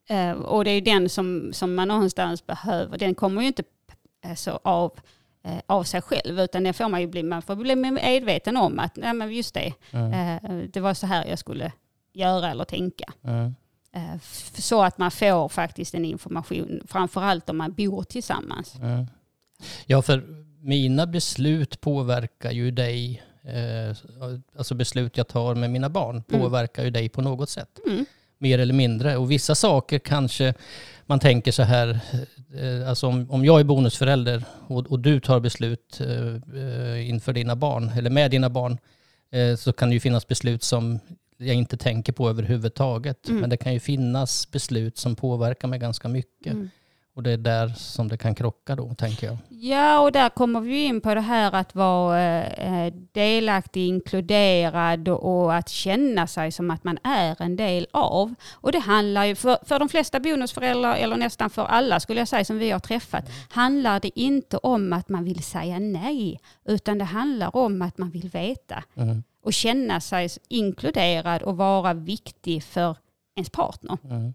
Eh, 0.09 0.41
och 0.41 0.63
det 0.63 0.71
är 0.71 0.75
ju 0.75 0.81
den 0.81 1.09
som, 1.09 1.53
som 1.53 1.75
man 1.75 1.87
någonstans 1.87 2.45
behöver. 2.45 2.97
Den 2.97 3.15
kommer 3.15 3.41
ju 3.41 3.47
inte 3.47 3.63
eh, 4.25 4.35
så 4.35 4.59
av, 4.63 4.99
av 5.65 5.83
sig 5.83 6.01
själv, 6.01 6.39
utan 6.39 6.63
den 6.63 6.73
får 6.73 6.89
man 6.89 7.01
ju 7.01 7.07
bli, 7.07 7.23
man 7.23 7.41
får 7.41 7.55
bli 7.55 7.75
medveten 7.75 8.57
om 8.57 8.79
att 8.79 8.95
nej, 8.95 9.13
men 9.13 9.31
just 9.35 9.53
det, 9.53 9.73
Mm. 9.91 10.11
eh, 10.13 10.67
det 10.73 10.79
var 10.79 10.93
så 10.93 11.07
här 11.07 11.25
jag 11.25 11.39
skulle 11.39 11.71
göra 12.13 12.51
eller 12.51 12.63
tänka. 12.63 13.13
Mm. 13.23 13.55
Eh, 13.91 14.19
Så 14.53 14.83
att 14.83 14.97
man 14.97 15.11
får 15.11 15.49
faktiskt 15.49 15.93
en 15.93 16.05
information, 16.05 16.81
framförallt 16.87 17.49
om 17.49 17.57
man 17.57 17.73
bor 17.73 18.03
tillsammans. 18.03 18.75
Mm. 18.75 19.05
Ja, 19.85 20.01
för 20.01 20.23
mina 20.61 21.07
beslut 21.07 21.81
påverkar 21.81 22.51
ju 22.51 22.71
dig. 22.71 23.23
Eh, 23.43 23.97
alltså 24.57 24.75
beslut 24.75 25.17
jag 25.17 25.27
tar 25.27 25.55
med 25.55 25.69
mina 25.69 25.89
barn 25.89 26.23
påverkar 26.23 26.83
ju 26.83 26.89
dig 26.89 27.09
på 27.09 27.21
något 27.21 27.49
sätt. 27.49 27.79
Mer 28.37 28.59
eller 28.59 28.73
mindre. 28.73 29.17
Och 29.17 29.31
vissa 29.31 29.55
saker 29.55 29.99
kanske 29.99 30.53
man 31.05 31.19
tänker 31.19 31.51
så 31.51 31.63
här, 31.63 31.99
eh, 32.55 32.89
alltså 32.89 33.07
om, 33.07 33.31
om 33.31 33.45
jag 33.45 33.59
är 33.59 33.63
bonusförälder 33.63 34.43
och, 34.67 34.87
och 34.87 34.99
du 34.99 35.19
tar 35.19 35.39
beslut 35.39 36.01
eh, 36.01 36.61
eh, 36.61 37.09
inför 37.09 37.33
dina 37.33 37.55
barn, 37.55 37.91
eller 37.97 38.09
med 38.09 38.31
dina 38.31 38.49
barn, 38.49 38.77
eh, 39.31 39.55
så 39.55 39.73
kan 39.73 39.89
det 39.89 39.93
ju 39.93 39.99
finnas 39.99 40.27
beslut 40.27 40.63
som 40.63 40.99
jag 41.37 41.55
inte 41.55 41.77
tänker 41.77 42.13
på 42.13 42.29
överhuvudtaget. 42.29 43.27
Mm. 43.27 43.41
Men 43.41 43.49
det 43.49 43.57
kan 43.57 43.73
ju 43.73 43.79
finnas 43.79 44.51
beslut 44.51 44.97
som 44.97 45.15
påverkar 45.15 45.67
mig 45.67 45.79
ganska 45.79 46.07
mycket. 46.07 46.53
Mm. 46.53 46.69
Och 47.17 47.23
det 47.23 47.31
är 47.31 47.37
där 47.37 47.67
som 47.67 48.07
det 48.07 48.17
kan 48.17 48.35
krocka 48.35 48.75
då, 48.75 48.93
tänker 48.93 49.27
jag. 49.27 49.37
Ja, 49.49 49.99
och 49.99 50.11
där 50.11 50.29
kommer 50.29 50.61
vi 50.61 50.83
in 50.85 51.01
på 51.01 51.15
det 51.15 51.21
här 51.21 51.51
att 51.55 51.75
vara 51.75 52.45
eh, 52.45 52.93
delaktig, 53.11 53.87
inkluderad 53.87 55.09
och, 55.09 55.43
och 55.43 55.55
att 55.55 55.69
känna 55.69 56.27
sig 56.27 56.51
som 56.51 56.71
att 56.71 56.83
man 56.83 56.97
är 57.03 57.41
en 57.41 57.55
del 57.55 57.87
av. 57.91 58.33
Och 58.53 58.71
det 58.71 58.79
handlar 58.79 59.25
ju, 59.25 59.35
för, 59.35 59.57
för 59.65 59.79
de 59.79 59.89
flesta 59.89 60.19
bonusföräldrar, 60.19 60.95
eller 60.95 61.15
nästan 61.15 61.49
för 61.49 61.65
alla 61.65 61.99
skulle 61.99 62.21
jag 62.21 62.27
säga 62.27 62.45
som 62.45 62.57
vi 62.57 62.71
har 62.71 62.79
träffat, 62.79 63.29
handlar 63.49 63.99
det 63.99 64.19
inte 64.19 64.57
om 64.57 64.93
att 64.93 65.09
man 65.09 65.23
vill 65.23 65.43
säga 65.43 65.79
nej, 65.79 66.39
utan 66.65 66.97
det 66.97 67.05
handlar 67.05 67.55
om 67.55 67.81
att 67.81 67.97
man 67.97 68.09
vill 68.09 68.29
veta 68.29 68.83
Mm. 68.95 69.23
och 69.43 69.53
känna 69.53 70.01
sig 70.01 70.29
inkluderad 70.49 71.41
och 71.41 71.57
vara 71.57 71.93
viktig 71.93 72.63
för 72.63 72.95
ens 73.35 73.49
partner. 73.49 73.97
Mm. 74.03 74.33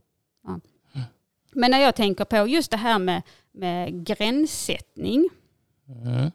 Men 1.52 1.70
när 1.70 1.78
jag 1.80 1.94
tänker 1.94 2.24
på 2.24 2.46
just 2.46 2.70
det 2.70 2.76
här 2.76 2.98
med, 2.98 3.22
med 3.52 4.06
gränssättning, 4.06 5.28
Mm. 6.04 6.30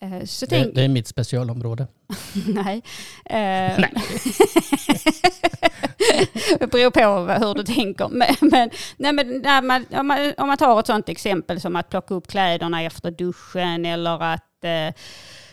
eh, 0.00 0.24
så 0.24 0.46
Det, 0.46 0.50
tänk, 0.50 0.74
det 0.74 0.82
är 0.82 0.88
mitt 0.88 1.06
specialområde. 1.06 1.86
nej. 2.46 2.82
Eh, 3.24 3.78
det 6.58 6.66
beror 6.70 6.90
på 6.90 7.00
hur 7.46 7.54
du 7.54 7.62
tänker. 7.62 8.08
Men, 8.08 8.34
men, 8.40 8.70
nej, 8.96 9.12
men 9.12 9.38
när 9.42 9.62
man, 9.62 9.86
om, 9.90 10.06
man, 10.06 10.32
om 10.38 10.46
man 10.46 10.56
tar 10.56 10.80
ett 10.80 10.86
sådant 10.86 11.08
exempel 11.08 11.60
som 11.60 11.76
att 11.76 11.90
plocka 11.90 12.14
upp 12.14 12.26
kläderna 12.28 12.82
efter 12.82 13.10
duschen 13.10 13.86
eller 13.86 14.22
att 14.22 14.64
eh, 14.64 14.94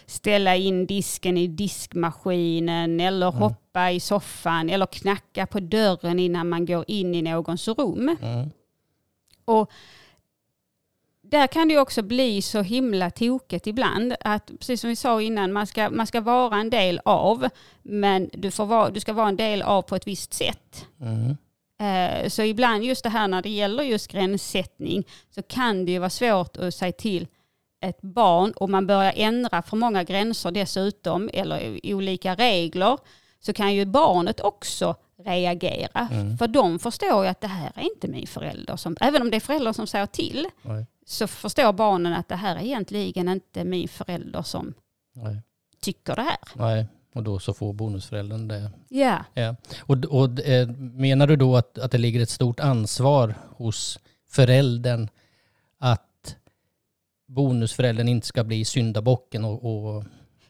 ställa 0.06 0.56
in 0.56 0.86
disken 0.86 1.38
i 1.38 1.48
diskmaskinen 1.48 3.00
eller 3.00 3.32
hoppa 3.32 3.92
i 3.92 4.00
soffan 4.00 4.70
eller 4.70 4.86
knacka 4.86 5.46
på 5.46 5.60
dörren 5.60 6.20
innan 6.20 6.50
man 6.50 6.66
går 6.66 6.86
in 6.88 7.16
i 7.16 7.22
någons 7.22 7.68
rum. 7.68 8.18
Mm. 8.22 8.50
Och 9.46 9.72
där 11.22 11.48
kan 11.48 11.68
det 11.68 11.78
också 11.78 12.02
bli 12.02 12.42
så 12.42 12.62
himla 12.62 13.10
tokigt 13.12 13.68
ibland 13.68 14.16
att, 14.20 14.52
precis 14.60 14.82
som 14.82 14.90
vi 14.90 14.96
sa 14.96 15.22
innan, 15.22 15.54
man 15.54 15.68
ska, 15.68 15.90
man 15.90 16.08
ska 16.08 16.22
vara 16.22 16.58
en 16.58 16.70
del 16.70 17.02
av, 17.06 17.50
men 17.82 18.30
du, 18.34 18.52
får 18.52 18.66
vara, 18.66 18.90
du 18.90 19.00
ska 19.00 19.14
vara 19.14 19.28
en 19.28 19.36
del 19.36 19.62
av 19.62 19.82
på 19.82 19.96
ett 19.96 20.08
visst 20.08 20.34
sätt. 20.34 20.86
Mm. 21.02 21.38
Eh, 21.80 22.30
Så 22.30 22.42
ibland 22.42 22.84
just 22.84 23.04
det 23.04 23.10
här 23.10 23.28
när 23.28 23.42
det 23.42 23.50
gäller 23.50 23.84
just 23.84 24.12
gränssättning 24.12 25.04
så 25.30 25.42
kan 25.44 25.86
det 25.86 25.92
ju 25.92 26.00
vara 26.00 26.10
svårt 26.10 26.58
att 26.58 26.75
säga 26.75 26.92
till 26.92 27.28
ett 27.82 28.02
barn 28.02 28.52
och 28.52 28.70
man 28.70 28.88
börjar 28.88 29.14
ändra 29.16 29.62
för 29.62 29.78
många 29.78 30.04
gränser 30.04 30.52
dessutom 30.52 31.30
eller 31.34 31.80
olika 31.84 32.36
regler 32.36 32.98
så 33.40 33.54
kan 33.54 33.74
ju 33.74 33.86
barnet 33.86 34.40
också 34.40 34.96
reagera. 35.18 36.08
Mm. 36.12 36.38
För 36.38 36.48
de 36.48 36.80
förstår 36.80 37.24
ju 37.24 37.30
att 37.30 37.42
det 37.42 37.48
här 37.48 37.72
är 37.76 37.82
inte 37.82 38.08
min 38.08 38.28
förälder. 38.28 38.76
Som, 38.76 38.98
även 39.02 39.22
om 39.22 39.32
det 39.32 39.38
är 39.38 39.42
föräldrar 39.42 39.74
som 39.74 39.88
säger 39.88 40.06
till 40.06 40.48
Nej. 40.62 40.86
så 41.06 41.28
förstår 41.28 41.74
barnen 41.74 42.14
att 42.14 42.28
det 42.28 42.36
här 42.36 42.56
är 42.56 42.62
egentligen 42.62 43.30
inte 43.30 43.64
min 43.64 43.88
förälder 43.88 44.42
som 44.42 44.74
Nej. 45.14 45.42
tycker 45.82 46.16
det 46.16 46.22
här. 46.22 46.38
Nej. 46.54 46.86
Och 47.14 47.24
då 47.24 47.40
så 47.40 47.54
får 47.54 47.74
bonusföräldern 47.74 48.48
det. 48.48 48.72
Ja, 48.90 49.26
Ja. 49.34 49.56
Och, 49.80 50.06
och 50.06 50.40
eh, 50.40 50.68
menar 50.78 51.28
du 51.28 51.36
då 51.36 51.56
att, 51.56 51.78
att 51.78 51.92
det 51.92 51.98
ligger 51.98 52.22
ett 52.22 52.30
stort 52.30 52.60
ansvar 52.60 53.36
hos 53.58 54.00
föräldern 54.30 55.10
att 55.80 56.36
bonusföräldern 57.28 58.08
inte 58.08 58.28
ska 58.28 58.44
bli 58.44 58.66
syndabocken 58.66 59.46
och, 59.46 59.96
och 59.96 60.04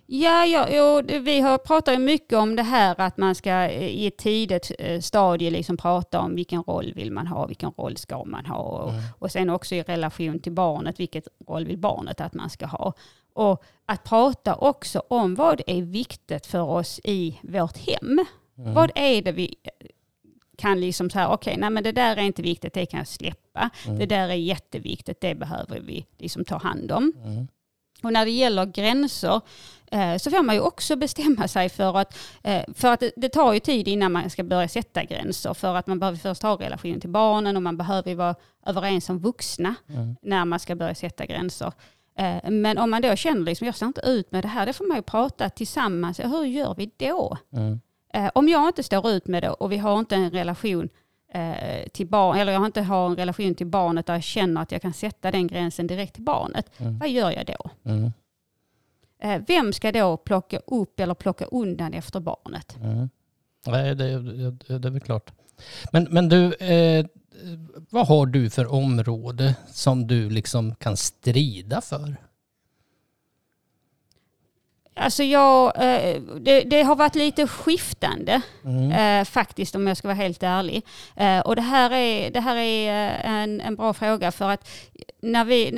Ja, 0.08 0.46
ja 0.46 0.68
jo, 0.70 1.02
vi 1.20 1.40
har 1.40 1.58
pratat 1.58 1.94
ju 1.94 1.98
mycket 1.98 2.38
om 2.38 2.56
det 2.56 2.64
här 2.64 2.96
att 3.02 3.18
man 3.18 3.36
ska 3.36 3.50
eh, 3.52 3.88
i 3.88 4.08
ett 4.08 4.18
tidigt 4.18 4.72
eh, 4.80 5.00
stadie 5.02 5.52
liksom 5.52 5.78
prata 5.78 6.20
om 6.20 6.36
vilken 6.36 6.64
roll 6.64 6.94
vill 6.96 7.12
man 7.12 7.28
ha, 7.28 7.46
vilken 7.46 7.72
roll 7.72 7.98
ska 7.98 8.26
man 8.26 8.46
ha 8.46 8.58
och, 8.58 8.90
Mm. 8.90 9.02
och 9.20 9.32
sen 9.32 9.50
också 9.50 9.76
i 9.76 9.82
relation 9.84 10.40
till 10.40 10.52
barnet, 10.52 11.00
vilket 11.00 11.28
roll 11.48 11.66
vill 11.66 11.78
barnet 11.78 12.22
att 12.22 12.34
man 12.34 12.50
ska 12.50 12.66
ha. 12.66 12.94
Och 13.34 13.64
att 13.86 14.04
prata 14.04 14.56
också 14.56 15.04
om 15.08 15.36
vad 15.36 15.62
är 15.68 15.82
viktigt 15.82 16.46
för 16.46 16.62
oss 16.62 17.00
i 17.04 17.40
vårt 17.44 17.78
hem. 17.78 18.20
Mm. 18.58 18.74
Vad 18.74 18.92
är 18.96 19.22
det 19.22 19.32
vi 19.32 19.56
eh, 19.64 19.72
kan 20.58 20.80
liksom 20.80 21.10
här, 21.14 21.30
okej, 21.30 21.56
nej 21.58 21.70
men 21.70 21.84
det 21.84 21.92
där 21.92 22.16
är 22.18 22.22
inte 22.22 22.42
viktigt, 22.42 22.74
det 22.74 22.86
kan 22.86 22.98
jag 22.98 23.08
släppa. 23.08 23.70
Mm. 23.86 24.00
Det 24.00 24.06
där 24.06 24.30
är 24.30 24.34
jätteviktigt, 24.34 25.22
det 25.22 25.36
behöver 25.36 25.80
vi 25.80 26.06
liksom 26.18 26.46
ta 26.46 26.58
hand 26.58 26.92
om. 26.92 27.14
Och 28.04 28.14
när 28.14 28.26
det 28.26 28.32
gäller 28.32 28.66
gränser 28.66 29.42
eh, 29.92 30.18
så 30.18 30.32
får 30.32 30.44
man 30.44 30.56
ju 30.56 30.62
också 30.62 30.96
bestämma 30.96 31.48
sig 31.48 31.70
för 31.70 31.98
att, 31.98 32.18
eh, 32.44 32.64
för 32.74 32.94
att 32.94 33.04
det, 33.16 33.30
tar 33.30 33.54
ju 33.54 33.60
tid 33.60 33.88
innan 33.88 34.12
man 34.12 34.30
ska 34.30 34.44
börja 34.44 34.68
sätta 34.68 35.04
gränser. 35.04 35.54
För 35.54 35.76
att 35.76 35.88
man 35.88 36.00
behöver 36.00 36.18
först 36.18 36.44
ha 36.44 36.56
relation 36.56 37.00
till 37.00 37.10
barnen 37.10 37.56
och 37.56 37.64
man 37.64 37.78
behöver 37.78 38.10
ju 38.10 38.16
vara 38.16 38.36
överens 38.66 39.06
som 39.06 39.20
vuxna 39.20 39.76
Mm. 39.90 40.16
när 40.22 40.46
man 40.46 40.60
ska 40.60 40.76
börja 40.76 40.96
sätta 40.96 41.26
gränser. 41.26 41.72
Eh, 42.18 42.50
men 42.52 42.78
om 42.78 42.90
man 42.92 43.02
då 43.02 43.16
känner 43.16 43.42
liksom, 43.46 43.66
jag 43.66 43.76
ser 43.76 43.86
inte 43.86 44.02
ut 44.06 44.32
med 44.32 44.44
det 44.44 44.48
här, 44.48 44.66
det 44.66 44.74
får 44.74 44.86
man 44.88 44.98
ju 44.98 45.04
prata 45.04 45.50
tillsammans. 45.50 46.20
Hur 46.20 46.46
gör 46.46 46.76
vi 46.78 46.92
då? 46.98 47.38
Mm. 47.54 47.80
Om 48.34 48.50
jag 48.50 48.68
inte 48.70 48.84
står 48.84 49.10
ut 49.10 49.28
med 49.28 49.44
det 49.44 49.50
och 49.50 49.72
vi 49.72 49.78
har 49.78 50.00
inte 50.00 50.16
en 50.16 50.32
relation 50.32 50.90
till 51.94 52.08
barn, 52.08 52.38
eller 52.38 52.54
jag 52.54 52.66
inte 52.66 52.82
har 52.82 53.10
en 53.10 53.16
relation 53.16 53.56
till 53.56 53.68
barnet 53.68 54.06
där 54.06 54.14
jag 54.14 54.24
känner 54.24 54.62
att 54.62 54.72
jag 54.72 54.82
kan 54.82 54.94
sätta 54.94 55.32
den 55.32 55.48
gränsen 55.48 55.88
direkt 55.88 56.14
till 56.14 56.24
barnet, 56.24 56.66
Mm. 56.78 57.00
vad 57.00 57.10
gör 57.10 57.32
jag 57.32 57.46
då? 57.46 57.70
Mm. 57.92 58.12
Eh, 59.20 59.42
vem 59.48 59.74
ska 59.74 59.92
då 59.92 60.18
plocka 60.18 60.58
upp 60.58 61.00
eller 61.00 61.14
plocka 61.14 61.46
undan 61.46 61.94
efter 61.94 62.20
barnet? 62.20 62.78
Mm. 62.82 63.10
Nej, 63.68 63.96
det, 63.96 64.20
det, 64.22 64.80
det 64.80 64.88
är 64.88 64.92
väl 64.92 65.00
klart. 65.02 65.32
Men, 65.92 66.08
men 66.12 66.30
du, 66.30 66.54
eh, 66.54 67.06
vad 67.90 68.08
har 68.08 68.26
du 68.26 68.50
för 68.50 68.72
område 68.72 69.56
som 69.68 70.08
du 70.08 70.30
liksom 70.30 70.76
kan 70.76 70.98
strida 70.98 71.82
för? 71.82 72.16
Alltså 74.98 75.24
jag, 75.24 75.68
eh, 75.84 76.22
det, 76.40 76.62
det 76.62 76.84
har 76.84 76.96
varit 76.96 77.16
lite 77.16 77.48
skiftande 77.48 78.42
Mm. 78.66 78.92
eh, 78.92 79.26
faktiskt 79.26 79.76
om 79.76 79.88
jag 79.88 79.98
ska 79.98 80.08
vara 80.08 80.16
helt 80.16 80.44
ärlig. 80.44 80.86
Eh, 81.16 81.40
och 81.40 81.56
det 81.56 81.62
här 81.62 81.92
är, 81.92 82.32
det 82.32 82.40
här 82.40 82.56
är 82.56 83.10
en, 83.24 83.62
en 83.62 83.76
bra 83.76 83.94
fråga 83.94 84.32
för 84.32 84.50
att 84.50 84.70
när 85.22 85.46
vi, 85.46 85.70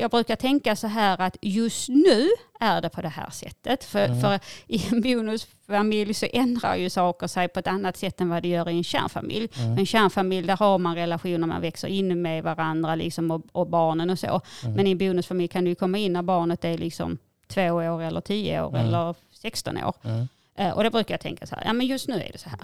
jag 0.00 0.10
brukar 0.10 0.36
tänka 0.36 0.76
så 0.76 0.86
här 0.86 1.20
att 1.20 1.36
just 1.42 1.88
nu 1.88 2.28
är 2.60 2.80
det 2.80 2.88
på 2.88 3.02
det 3.02 3.08
här 3.08 3.30
sättet. 3.30 3.84
För, 3.84 4.04
Mm. 4.06 4.20
för 4.20 4.40
i 4.66 4.86
en 4.92 5.00
bonusfamilj 5.02 6.14
så 6.14 6.26
ändrar 6.32 6.76
ju 6.76 6.90
saker 6.90 7.26
sig 7.26 7.48
på 7.48 7.58
ett 7.58 7.66
annat 7.66 7.96
sätt 7.96 8.20
än 8.20 8.28
vad 8.28 8.42
det 8.42 8.48
gör 8.48 8.68
i 8.68 8.76
en 8.76 8.84
kärnfamilj. 8.84 9.48
Mm. 9.58 9.78
En 9.78 9.86
kärnfamilj 9.86 10.46
där 10.46 10.56
har 10.56 10.78
man 10.78 10.94
relationer, 10.94 11.46
man 11.46 11.60
växer 11.60 11.88
in 11.88 12.22
med 12.22 12.42
varandra 12.44 12.94
liksom, 12.94 13.30
och, 13.30 13.42
och 13.52 13.66
barnen 13.68 14.10
och 14.10 14.18
så. 14.18 14.40
Mm. 14.62 14.76
Men 14.76 14.86
i 14.86 14.90
en 14.90 14.98
bonusfamilj 14.98 15.48
kan 15.48 15.64
du 15.64 15.74
komma 15.74 15.98
in 15.98 16.12
när 16.12 16.22
barnet 16.22 16.64
är 16.64 16.78
liksom 16.78 17.18
två 17.46 17.70
år 17.70 18.02
eller 18.02 18.20
tio 18.20 18.62
år 18.62 18.68
Mm. 18.68 18.80
eller 18.86 19.14
16 19.32 19.76
år. 19.84 19.94
Mm. 20.04 20.28
Eh, 20.54 20.70
Och 20.76 20.82
det 20.82 20.90
brukar 20.90 21.14
jag 21.14 21.20
tänka 21.20 21.46
så 21.46 21.54
här, 21.54 21.62
ja 21.66 21.72
men 21.72 21.86
just 21.86 22.08
nu 22.08 22.14
är 22.22 22.32
det 22.32 22.38
så 22.38 22.48
här. 22.48 22.60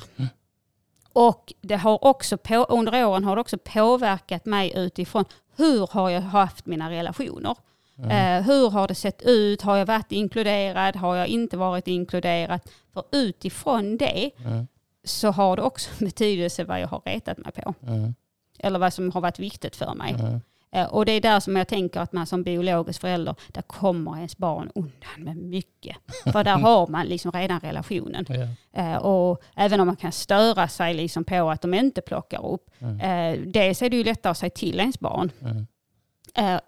Och 1.13 1.53
det 1.61 1.77
har 1.77 2.05
också 2.05 2.37
på, 2.37 2.55
under 2.69 3.07
åren 3.07 3.25
har 3.25 3.37
det 3.37 3.41
också 3.41 3.59
påverkat 3.59 4.45
mig 4.45 4.73
utifrån 4.77 5.25
hur 5.57 5.87
har 5.93 6.11
jag 6.11 6.21
haft 6.21 6.67
mina 6.67 6.91
relationer? 6.91 7.57
Eh, 8.11 8.43
hur 8.43 8.71
har 8.71 8.89
det 8.89 8.95
sett 8.95 9.23
ut? 9.23 9.63
Har 9.63 9.77
jag 9.77 9.87
varit 9.87 10.13
inkluderad? 10.13 10.97
Har 10.97 11.17
jag 11.17 11.27
inte 11.27 11.57
varit 11.57 11.89
inkluderad? 11.89 12.61
För 12.95 13.05
utifrån 13.13 13.97
det 13.97 14.31
Mm. 14.45 14.67
så 15.05 15.31
har 15.31 15.57
det 15.57 15.63
också 15.63 15.91
betydelse 16.05 16.65
vad 16.65 16.81
jag 16.81 16.89
har 16.89 17.03
retat 17.05 17.39
mig 17.39 17.53
på. 17.53 17.75
Mm. 17.87 18.15
Eller 18.59 18.79
vad 18.79 18.93
som 18.93 19.11
har 19.13 19.21
varit 19.21 19.39
viktigt 19.39 19.77
för 19.77 19.95
mig. 19.95 20.15
Eh, 20.73 20.87
Och 20.87 21.05
det 21.07 21.13
är 21.13 21.21
där 21.21 21.41
som 21.41 21.57
jag 21.57 21.69
tänker 21.69 22.01
att 22.01 22.13
man 22.13 22.27
som 22.27 22.43
biologisk 22.43 23.01
förälder, 23.01 23.35
där 23.49 23.63
kommer 23.63 24.17
ens 24.17 24.37
barn 24.37 24.71
undan 24.75 24.93
med 25.19 25.37
mycket. 25.37 25.97
För 26.33 26.45
där 26.45 26.57
har 26.59 26.87
man 26.87 27.07
liksom 27.07 27.33
redan 27.33 27.61
relationen. 27.61 28.27
Ja. 28.29 28.83
Eh, 28.83 28.97
och 28.97 29.43
även 29.57 29.81
om 29.81 29.87
man 29.87 29.97
kan 29.97 30.13
störa 30.13 30.69
sig 30.69 30.95
liksom 30.95 31.25
på 31.25 31.51
att 31.51 31.63
de 31.63 31.75
inte 31.75 32.01
plockar 32.01 32.47
upp. 32.47 32.71
Mm. 32.79 33.01
Eh, 33.01 33.47
dels 33.47 33.83
är 33.83 33.91
det 33.91 33.97
ju 33.97 34.05
lättare 34.05 34.31
att 34.31 34.39
säga 34.39 34.51
till 34.51 34.81
ens 34.81 35.01
barn. 35.01 35.31
Mm. 35.41 35.67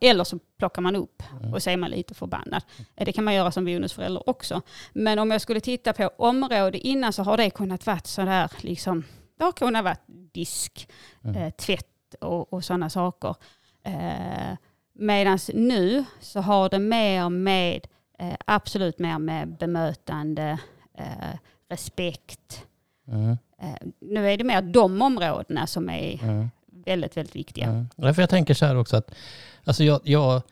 Eller 0.00 0.24
så 0.24 0.38
plockar 0.58 0.82
man 0.82 0.96
upp 0.96 1.22
Mm. 1.40 1.54
och 1.54 1.62
så 1.62 1.70
är 1.70 1.76
man 1.76 1.90
lite 1.90 2.14
förbannad. 2.14 2.62
Det 2.94 3.12
kan 3.12 3.24
man 3.24 3.34
göra 3.34 3.50
som 3.50 3.64
bonusförälder 3.64 4.28
också. 4.28 4.62
Men 4.92 5.18
om 5.18 5.30
jag 5.30 5.40
skulle 5.40 5.60
titta 5.60 5.92
på 5.92 6.10
område 6.18 6.78
innan 6.78 7.12
så 7.12 7.22
har 7.22 7.36
det 7.36 7.50
kunnat 7.50 7.86
vara 7.86 7.98
sådär 8.04 8.50
liksom, 8.60 9.04
det 9.38 9.44
har 9.44 9.52
kunnat 9.52 9.84
vara 9.84 9.96
disk, 10.32 10.88
Mm. 11.24 11.52
tvätt 11.52 12.14
och, 12.20 12.52
och 12.52 12.64
sådana 12.64 12.90
saker. 12.90 13.34
Eh, 13.84 14.56
Medan 14.96 15.38
nu 15.54 16.04
så 16.20 16.40
har 16.40 16.68
det 16.68 16.78
mer 16.78 17.28
med, 17.28 17.86
eh, 18.18 18.34
absolut 18.44 18.98
mer 18.98 19.18
med 19.18 19.48
bemötande, 19.58 20.58
eh, 20.98 21.38
respekt. 21.70 22.66
Mm. 23.08 23.30
Eh, 23.62 23.86
nu 24.00 24.30
är 24.32 24.36
det 24.36 24.44
mer 24.44 24.62
de 24.62 25.02
områdena 25.02 25.66
som 25.66 25.90
är 25.90 26.22
Mm. 26.22 26.50
väldigt, 26.84 27.16
väldigt 27.16 27.36
viktiga. 27.36 27.64
Mm. 27.66 27.88
Därför 27.96 28.22
jag 28.22 28.30
tänker 28.30 28.54
så 28.54 28.66
här 28.66 28.76
också 28.76 28.96
att 28.96 29.14
alltså 29.64 29.84
jag, 29.84 30.00
jag, 30.04 30.42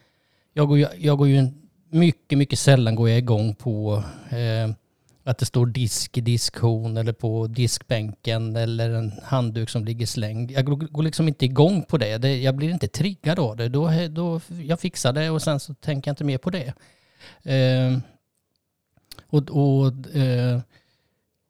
jag, 0.53 0.69
går, 0.69 0.79
ju, 0.79 0.87
jag 0.99 1.19
går 1.19 1.29
ju 1.29 1.37
en- 1.39 1.69
mycket, 1.91 2.39
mycket 2.39 2.59
sällan 2.59 2.95
går 2.95 3.09
jag 3.09 3.19
igång 3.19 3.55
på 3.55 4.03
eh, 4.31 4.75
att 5.25 5.39
det 5.39 5.47
står 5.47 5.67
disk 5.67 6.19
i 6.19 6.21
diskhon 6.21 6.97
eller 6.97 7.13
på 7.13 7.47
diskbänken 7.47 8.57
eller 8.57 8.91
en 8.91 9.13
handduk 9.23 9.71
som 9.71 9.85
ligger 9.85 10.07
slängd. 10.07 10.51
Jag 10.51 10.65
går, 10.93 11.03
liksom 11.03 11.29
inte 11.29 11.45
igång 11.45 11.83
på 11.83 11.99
det. 11.99 12.19
det. 12.19 12.43
Jag 12.43 12.55
blir 12.55 12.71
inte 12.71 12.89
triggad 12.89 13.39
av 13.39 13.57
det. 13.57 13.69
Då, 13.69 13.91
då, 14.11 14.41
jag 14.63 14.81
fixar 14.81 15.13
det 15.13 15.31
och 15.31 15.43
sen 15.43 15.61
så 15.61 15.75
tänker 15.75 16.09
jag 16.09 16.13
inte 16.13 16.25
mer 16.25 16.39
på 16.39 16.51
det. 16.51 16.73
Eh, 17.43 17.99
och, 19.27 19.51
och, 19.51 20.17
eh, 20.17 20.61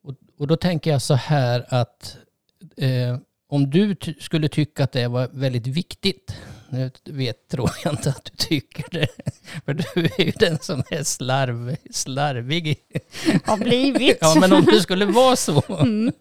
och, 0.03 0.15
och 0.39 0.47
då 0.47 0.57
tänker 0.57 0.91
jag 0.91 1.03
så 1.03 1.15
här 1.15 1.67
att 1.69 2.17
eh, 2.77 3.19
om 3.53 3.71
du 3.71 3.95
ty- 3.95 4.15
skulle 4.21 4.49
tycka 4.49 4.85
att 4.85 4.93
det 4.93 5.09
var 5.09 5.29
väldigt 5.33 5.67
viktigt, 5.67 6.37
nu 6.69 6.91
vet, 7.05 7.49
tror 7.49 7.71
jag 7.85 7.93
inte 7.93 8.11
att 8.11 8.25
du 8.25 8.37
tycker 8.37 8.85
det, 8.91 9.07
för 9.65 9.75
du 9.75 10.05
är 10.19 10.21
ju 10.25 10.31
den 10.31 10.59
som 10.59 10.83
är 10.91 11.03
slarv, 11.03 11.77
slarvig. 11.91 12.77
Har 13.45 13.57
blivit. 13.57 14.19
Ja, 14.21 14.35
men 14.41 14.53
om 14.53 14.65
det 14.65 14.81
skulle 14.81 15.05
vara 15.07 15.37
så. 15.37 15.63
Mm. 15.79 16.13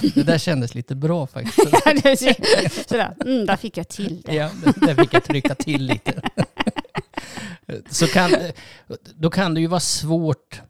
Det, 0.00 0.14
det 0.14 0.22
där 0.22 0.38
kändes 0.38 0.74
lite 0.74 0.94
bra 0.94 1.26
faktiskt. 1.26 1.58
Ja, 1.84 1.92
det 2.02 2.16
Sådär, 2.88 3.14
mm, 3.20 3.46
där 3.46 3.56
fick 3.56 3.76
jag 3.76 3.88
till 3.88 4.22
det. 4.22 4.34
Ja, 4.34 4.50
där 4.76 4.94
fick 4.94 5.14
jag 5.14 5.24
trycka 5.24 5.54
till 5.54 5.82
lite. 5.84 6.22
Så 7.90 8.06
kan, 8.06 8.30
då 9.14 9.30
kan 9.30 9.54
det 9.54 9.60
ju 9.60 9.66
vara 9.66 9.80
svårt 9.80 10.60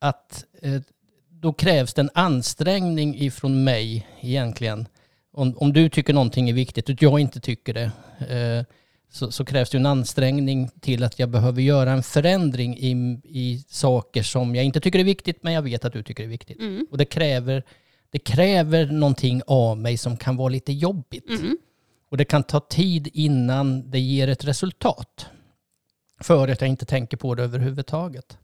att... 0.00 0.44
eh, 0.62 0.80
Då 1.30 1.52
krävs 1.52 1.94
det 1.94 2.00
en 2.00 2.10
ansträngning 2.14 3.16
ifrån 3.18 3.64
mig 3.64 4.06
egentligen. 4.20 4.86
Om, 5.32 5.58
om 5.58 5.72
du 5.72 5.88
tycker 5.88 6.12
någonting 6.12 6.48
är 6.48 6.54
viktigt 6.54 6.88
och 6.88 7.02
jag 7.02 7.20
inte 7.20 7.40
tycker 7.40 7.74
det 7.74 7.90
eh, 8.36 8.64
så, 9.12 9.32
så 9.32 9.44
krävs 9.44 9.70
det 9.70 9.78
en 9.78 9.86
ansträngning 9.86 10.70
till 10.80 11.04
att 11.04 11.18
jag 11.18 11.28
behöver 11.28 11.62
göra 11.62 11.92
en 11.92 12.02
förändring 12.02 12.76
i, 12.78 13.20
i 13.24 13.64
saker 13.68 14.22
som 14.22 14.54
jag 14.54 14.64
inte 14.64 14.80
tycker 14.80 14.98
är 14.98 15.04
viktigt 15.04 15.42
men 15.42 15.52
jag 15.52 15.62
vet 15.62 15.84
att 15.84 15.92
du 15.92 16.02
tycker 16.02 16.24
är 16.24 16.28
viktigt. 16.28 16.60
Mm. 16.60 16.86
Och 16.90 16.98
det 16.98 17.04
kräver, 17.04 17.62
det 18.10 18.18
kräver 18.18 18.86
någonting 18.86 19.42
av 19.46 19.78
mig 19.78 19.96
som 19.96 20.16
kan 20.16 20.36
vara 20.36 20.48
lite 20.48 20.72
jobbigt. 20.72 21.28
Mm. 21.28 21.56
Och 22.08 22.16
det 22.16 22.24
kan 22.24 22.42
ta 22.42 22.60
tid 22.60 23.08
innan 23.12 23.90
det 23.90 24.00
ger 24.00 24.28
ett 24.28 24.44
resultat. 24.44 25.26
För 26.20 26.48
att 26.48 26.60
jag 26.60 26.70
inte 26.70 26.86
tänker 26.86 27.16
på 27.16 27.34
det 27.34 27.42
överhuvudtaget. 27.42 28.38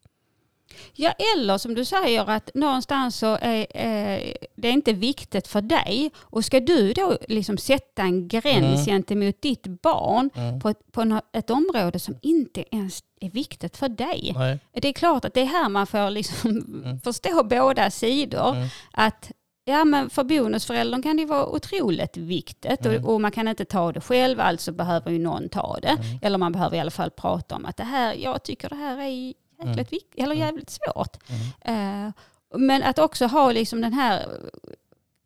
Ja, 0.95 1.15
eller 1.37 1.59
som 1.59 1.75
du 1.75 1.85
säger 1.85 2.31
att 2.31 2.51
någonstans 2.55 3.17
så 3.17 3.39
är 3.41 3.67
eh, 3.75 4.33
det 4.57 4.71
inte 4.71 4.93
viktigt 4.93 5.49
för 5.49 5.61
dig. 5.61 6.11
Och 6.19 6.45
ska 6.45 6.61
du 6.61 6.93
då 6.93 7.19
liksom 7.29 7.59
sätta 7.59 8.03
en 8.03 8.29
gräns 8.29 8.49
Mm. 8.59 8.85
gentemot 8.85 9.43
ditt 9.43 9.67
barn 9.83 10.31
Mm. 10.35 10.61
på, 10.61 10.69
ett, 10.69 10.93
på 10.93 11.21
ett 11.33 11.51
område 11.51 11.99
som 11.99 12.17
inte 12.23 12.65
ens 12.77 13.03
är 13.21 13.31
viktigt 13.31 13.77
för 13.77 13.89
dig. 13.89 14.33
Nej. 14.37 14.59
Det 14.73 14.89
är 14.89 14.93
klart 14.93 15.25
att 15.25 15.35
det 15.35 15.41
är 15.41 15.45
här 15.47 15.69
man 15.69 15.87
får 15.87 16.11
liksom 16.11 16.51
Mm. 16.85 17.01
förstå 17.01 17.43
båda 17.45 17.91
sidor. 17.91 18.49
Mm. 18.57 18.69
Att 18.93 19.31
ja, 19.65 19.85
men 19.85 20.11
för 20.11 20.25
bonusföräldern 20.25 21.03
kan 21.03 21.17
det 21.17 21.25
vara 21.27 21.47
otroligt 21.47 22.17
viktigt 22.17 22.87
Mm. 22.87 23.05
och, 23.05 23.15
och 23.15 23.21
man 23.21 23.31
kan 23.31 23.49
inte 23.49 23.65
ta 23.65 23.93
det 23.93 24.01
själv, 24.01 24.41
alltså 24.41 24.73
behöver 24.73 25.11
ju 25.11 25.19
någon 25.19 25.49
ta 25.49 25.79
det. 25.83 25.89
Mm. 25.89 26.19
Eller 26.23 26.39
man 26.39 26.53
behöver 26.53 26.77
i 26.77 26.81
alla 26.81 26.91
fall 26.91 27.11
prata 27.11 27.57
om 27.57 27.67
att 27.67 27.77
det 27.77 27.85
här, 27.85 28.15
jag 28.15 28.43
tycker 28.43 28.69
det 28.69 28.75
här 28.77 28.99
är 29.01 29.35
jäkligt, 29.67 29.93
vik- 29.93 30.15
eller 30.23 30.35
jävligt 30.35 30.71
svårt. 30.71 31.17
Mm. 31.65 32.07
Eh, 32.07 32.13
men 32.59 32.83
att 32.83 32.99
också 32.99 33.27
ha 33.27 33.53
liksom 33.53 33.81
den 33.81 33.93
här 33.93 34.27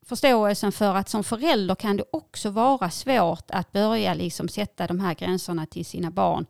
förståelsen 0.06 0.72
för 0.72 0.94
att 0.94 1.08
som 1.08 1.24
förälder 1.24 1.74
kan 1.74 1.96
det 1.96 2.04
också 2.12 2.50
vara 2.50 2.90
svårt 2.90 3.50
att 3.50 3.72
börja 3.72 4.14
liksom 4.14 4.48
sätta 4.48 4.86
de 4.86 5.00
här 5.00 5.14
gränserna 5.14 5.66
till 5.66 5.84
sina 5.86 6.10
barn 6.10 6.46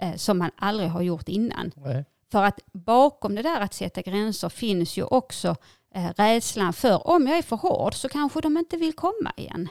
eh, 0.00 0.14
som 0.16 0.38
man 0.38 0.50
aldrig 0.56 0.88
har 0.90 1.02
gjort 1.02 1.28
innan. 1.28 1.72
Nej. 1.76 2.04
För 2.32 2.42
att 2.44 2.60
bakom 2.72 3.34
det 3.34 3.42
där 3.42 3.60
att 3.60 3.74
sätta 3.74 4.02
gränser 4.02 4.48
finns 4.48 4.96
ju 4.96 5.02
också 5.04 5.56
eh, 5.94 6.08
rädslan 6.16 6.72
för 6.72 7.06
om 7.08 7.26
jag 7.26 7.38
är 7.38 7.42
för 7.42 7.56
hård 7.56 7.94
så 7.94 8.08
kanske 8.08 8.40
de 8.40 8.58
inte 8.58 8.76
vill 8.76 8.92
komma 8.92 9.32
igen. 9.36 9.68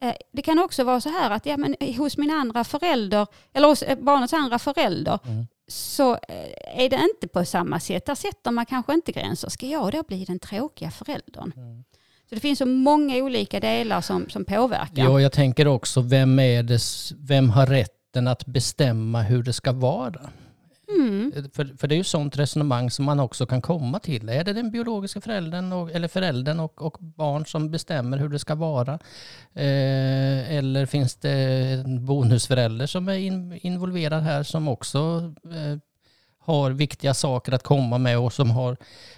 Eh, 0.00 0.14
det 0.32 0.42
kan 0.42 0.58
också 0.58 0.84
vara 0.84 1.00
så 1.00 1.08
här 1.08 1.30
att 1.30 1.46
ja, 1.46 1.56
men 1.56 1.76
hos 1.98 2.16
min 2.18 2.30
andra 2.30 2.64
förälder, 2.64 3.26
eller 3.52 3.68
hos 3.68 3.84
barnets 3.98 4.32
andra 4.32 4.58
förälder, 4.58 5.18
Mm. 5.26 5.46
Så 5.68 6.12
eh, 6.12 6.84
är 6.84 6.90
det 6.90 7.08
inte 7.14 7.28
på 7.28 7.44
samma 7.44 7.80
sätt. 7.80 8.06
Där 8.06 8.14
sätter 8.14 8.50
man 8.50 8.66
kanske 8.66 8.94
inte 8.94 9.12
gränser. 9.12 9.48
Ska 9.48 9.66
jag 9.66 9.92
då 9.92 10.02
bli 10.02 10.24
den 10.24 10.38
tråkiga 10.38 10.90
föräldern? 10.90 11.52
Mm. 11.56 11.84
Så 12.28 12.34
det 12.34 12.40
finns 12.40 12.58
så 12.58 12.66
många 12.66 13.16
olika 13.16 13.60
delar 13.60 14.00
som, 14.00 14.28
som 14.28 14.44
påverkar. 14.44 15.04
Ja, 15.04 15.20
jag 15.20 15.32
tänker 15.32 15.66
också, 15.66 16.00
vem, 16.00 16.38
är 16.38 16.62
det, 16.62 16.80
vem 17.18 17.50
har 17.50 17.66
rätten 17.66 18.28
att 18.28 18.46
bestämma 18.46 19.22
hur 19.22 19.42
det 19.42 19.52
ska 19.52 19.72
vara? 19.72 20.30
Mm. 20.98 21.32
För, 21.52 21.76
för 21.78 21.88
det 21.88 21.94
är 21.94 21.96
ju 21.96 22.04
sånt 22.04 22.38
resonemang 22.38 22.90
som 22.90 23.04
man 23.04 23.20
också 23.20 23.46
kan 23.46 23.62
komma 23.62 23.98
till. 23.98 24.28
Är 24.28 24.44
det 24.44 24.52
den 24.52 24.70
biologiska 24.70 25.20
föräldern, 25.20 25.72
och, 25.72 25.90
eller 25.92 26.08
föräldern 26.08 26.60
och, 26.60 26.82
och 26.82 26.96
barn 27.00 27.46
som 27.46 27.70
bestämmer 27.70 28.18
hur 28.18 28.28
det 28.28 28.38
ska 28.38 28.54
vara? 28.54 28.92
Eh, 29.54 30.54
eller 30.54 30.86
finns 30.86 31.16
det 31.16 31.30
en 31.84 32.06
bonusförälder 32.06 32.86
som 32.86 33.08
är 33.08 33.18
in, 33.18 33.58
involverad 33.62 34.22
här 34.22 34.42
som 34.42 34.68
också 34.68 35.32
eh, 35.44 35.78
har 36.38 36.70
viktiga 36.70 37.14
saker 37.14 37.52
att 37.52 37.62
komma 37.62 37.98
med 37.98 38.18
och 38.18 38.32
som 38.32 38.50
har 38.50 38.76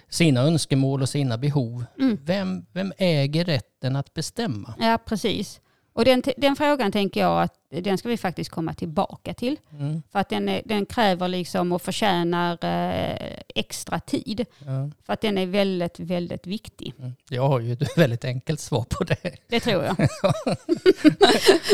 sina 0.09 0.41
önskemål 0.41 1.01
och 1.01 1.09
sina 1.09 1.37
behov? 1.37 1.85
Mm. 1.99 2.17
Vem, 2.23 2.65
vem 2.71 2.93
äger 2.97 3.45
rätten 3.45 3.95
att 3.95 4.13
bestämma? 4.13 4.73
Ja, 4.79 4.97
precis. 5.05 5.61
Och 5.97 6.05
den, 6.05 6.23
den 6.37 6.55
frågan 6.55 6.91
tänker 6.91 7.19
jag 7.19 7.41
att 7.41 7.53
den 7.69 7.97
ska 7.97 8.09
vi 8.09 8.17
faktiskt 8.17 8.49
komma 8.49 8.73
tillbaka 8.73 9.33
till. 9.33 9.57
Mm, 9.71 10.01
För 10.11 10.19
att 10.19 10.29
den, 10.29 10.49
är, 10.49 10.61
den 10.65 10.85
kräver 10.85 11.27
liksom 11.27 11.71
och 11.71 11.81
förtjänar 11.81 12.57
eh, 12.65 13.39
extra 13.55 13.99
tid. 13.99 14.45
ja, 14.65 14.89
För 15.05 15.13
att 15.13 15.21
den 15.21 15.37
är 15.37 15.45
väldigt, 15.45 15.99
väldigt 15.99 16.47
viktig. 16.47 16.93
mm. 16.99 17.11
Jag 17.29 17.47
har 17.47 17.59
ju 17.59 17.73
ett 17.73 17.97
väldigt 17.97 18.25
enkelt 18.25 18.59
svar 18.59 18.85
på 18.89 19.03
det. 19.03 19.31
Det 19.47 19.59
tror 19.59 19.83
jag. 19.83 19.95
Men, 19.97 20.07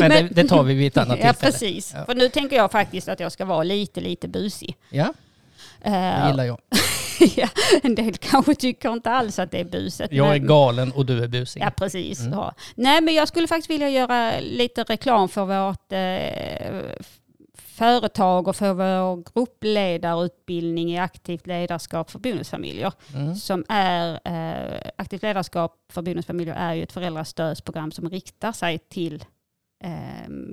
Men- 0.00 0.10
det, 0.10 0.28
det 0.42 0.48
tar 0.48 0.62
vi 0.62 0.74
vid 0.74 0.86
ett 0.86 0.96
annat 0.96 1.18
ja, 1.22 1.32
tillfälle. 1.32 1.52
precis. 1.52 1.92
Ja. 1.96 2.04
För 2.04 2.14
nu 2.14 2.28
tänker 2.28 2.56
jag 2.56 2.70
faktiskt 2.72 3.08
att 3.08 3.20
jag 3.20 3.32
ska 3.32 3.44
vara 3.44 3.62
lite, 3.62 4.00
lite 4.00 4.28
busig. 4.28 4.76
Ja. 4.90 5.14
Det 5.84 5.90
Eh, 5.90 6.26
gillar 6.28 6.44
jag. 6.44 6.58
ja, 7.36 7.48
en 7.82 7.94
del 7.94 8.14
kanske 8.16 8.54
tycker 8.54 8.92
inte 8.92 9.10
alls 9.10 9.38
att 9.38 9.50
det 9.50 9.60
är 9.60 9.64
busigt. 9.64 10.12
Jag 10.12 10.26
är 10.26 10.30
men- 10.40 10.46
galen 10.48 10.92
och 10.92 11.06
du 11.06 11.22
är 11.24 11.28
busig. 11.28 11.62
Ja, 11.62 11.70
precis. 11.76 12.20
Mm. 12.20 12.32
Ja. 12.32 12.54
Nej, 12.74 13.00
men 13.00 13.14
jag 13.14 13.28
skulle 13.28 13.48
faktiskt 13.48 13.70
vilja 13.70 13.88
göra 13.88 14.40
lite 14.40 14.82
reklam 14.82 15.28
för 15.28 15.44
vårt 15.44 15.92
eh, 15.92 16.96
företag 17.54 18.48
och 18.48 18.56
för 18.56 18.72
vår 18.74 19.24
gruppledarutbildning 19.34 20.92
i 20.92 20.98
aktivt 20.98 21.46
ledarskap 21.46 22.10
för 22.10 22.18
bonusfamiljer. 22.18 22.92
Mm. 23.14 23.34
Som 23.34 23.64
är, 23.68 24.20
eh, 24.24 24.80
aktivt 24.98 25.22
ledarskap 25.22 25.76
för 25.92 26.02
bonusfamiljer 26.02 26.54
är 26.54 26.74
ju 26.74 26.82
ett 26.82 26.92
föräldrastödsprogram 26.92 27.92
som 27.92 28.10
riktar 28.10 28.52
sig 28.52 28.78
till 28.78 29.24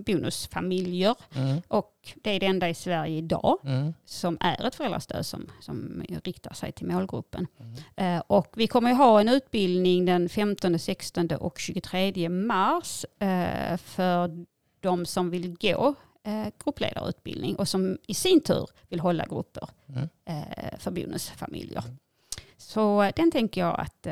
bonusfamiljer. 0.05 1.15
Mm. 1.35 1.61
Och 1.67 2.13
det 2.15 2.29
är 2.29 2.39
det 2.39 2.45
enda 2.45 2.69
i 2.69 2.73
Sverige 2.73 3.17
idag 3.17 3.57
Mm. 3.63 3.93
som 4.05 4.37
är 4.39 4.65
ett 4.67 4.75
föräldrastöd 4.75 5.25
som, 5.25 5.47
som 5.61 6.03
riktar 6.23 6.53
sig 6.53 6.71
till 6.71 6.87
målgruppen. 6.87 7.47
Mm. 7.59 8.15
Eh, 8.17 8.23
och 8.27 8.53
vi 8.57 8.67
kommer 8.67 8.93
ha 8.93 9.21
en 9.21 9.29
utbildning 9.29 10.05
den 10.05 10.29
15, 10.29 10.79
16 10.79 11.27
och 11.31 11.59
23 11.59 12.29
mars 12.29 13.05
eh, 13.19 13.77
för 13.77 14.45
de 14.79 15.05
som 15.05 15.29
vill 15.29 15.55
gå 15.61 15.95
eh, 16.23 16.47
gruppledarutbildning 16.63 17.55
och 17.55 17.67
som 17.67 17.97
i 18.07 18.13
sin 18.13 18.41
tur 18.41 18.69
vill 18.89 18.99
hålla 18.99 19.25
grupper 19.25 19.69
Mm. 19.87 20.09
eh, 20.25 20.77
för 20.79 20.91
bonusfamiljer. 20.91 21.83
Så 22.57 23.01
eh, 23.01 23.11
den 23.15 23.31
tänker 23.31 23.61
jag 23.61 23.79
att 23.79 24.07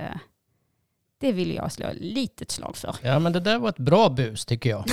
det 1.20 1.32
vill 1.32 1.56
jag 1.56 1.72
slå 1.72 1.88
ett 1.88 1.98
litet 2.00 2.52
slag 2.52 2.78
för. 2.78 2.96
Ja, 3.04 3.20
men 3.20 3.34
det 3.34 3.40
där 3.40 3.60
var 3.60 3.70
ett 3.70 3.78
bra 3.78 4.10
bus 4.10 4.46
tycker 4.46 4.70
jag. 4.70 4.84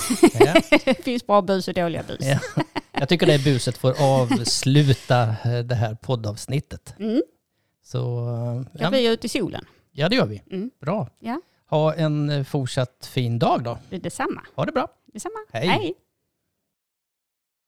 Ja. 0.40 0.54
det 0.84 1.04
finns 1.04 1.26
bra 1.26 1.42
bus 1.42 1.68
och 1.68 1.74
dåliga 1.74 2.02
bus. 2.02 2.20
Ja. 2.20 2.38
Jag 2.92 3.08
tycker 3.08 3.26
det 3.26 3.44
buset 3.44 3.76
får 3.78 3.94
avsluta 4.02 5.22
eh, 5.44 5.58
det 5.58 5.74
här 5.74 5.94
poddavsnittet. 5.94 6.94
Mm, 6.98 7.22
Så 7.84 7.98
jag 8.72 8.82
ja, 8.82 8.90
blir 8.90 9.10
ute 9.10 9.26
i 9.26 9.28
solen. 9.28 9.64
ja, 9.92 10.08
det 10.08 10.16
gör 10.16 10.26
vi. 10.26 10.42
Mm. 10.50 10.70
Bra. 10.80 11.08
Ja. 11.18 11.40
Ha 11.70 11.94
en 11.94 12.30
eh, 12.30 12.44
fortsatt 12.44 13.08
fin 13.12 13.38
dag 13.38 13.62
då. 13.62 13.78
Detsamma. 13.90 14.42
Ha 14.54 14.64
det 14.64 14.72
bra. 14.72 14.88
detsamma. 15.12 15.34
Hej. 15.52 15.66
Hej. 15.68 15.94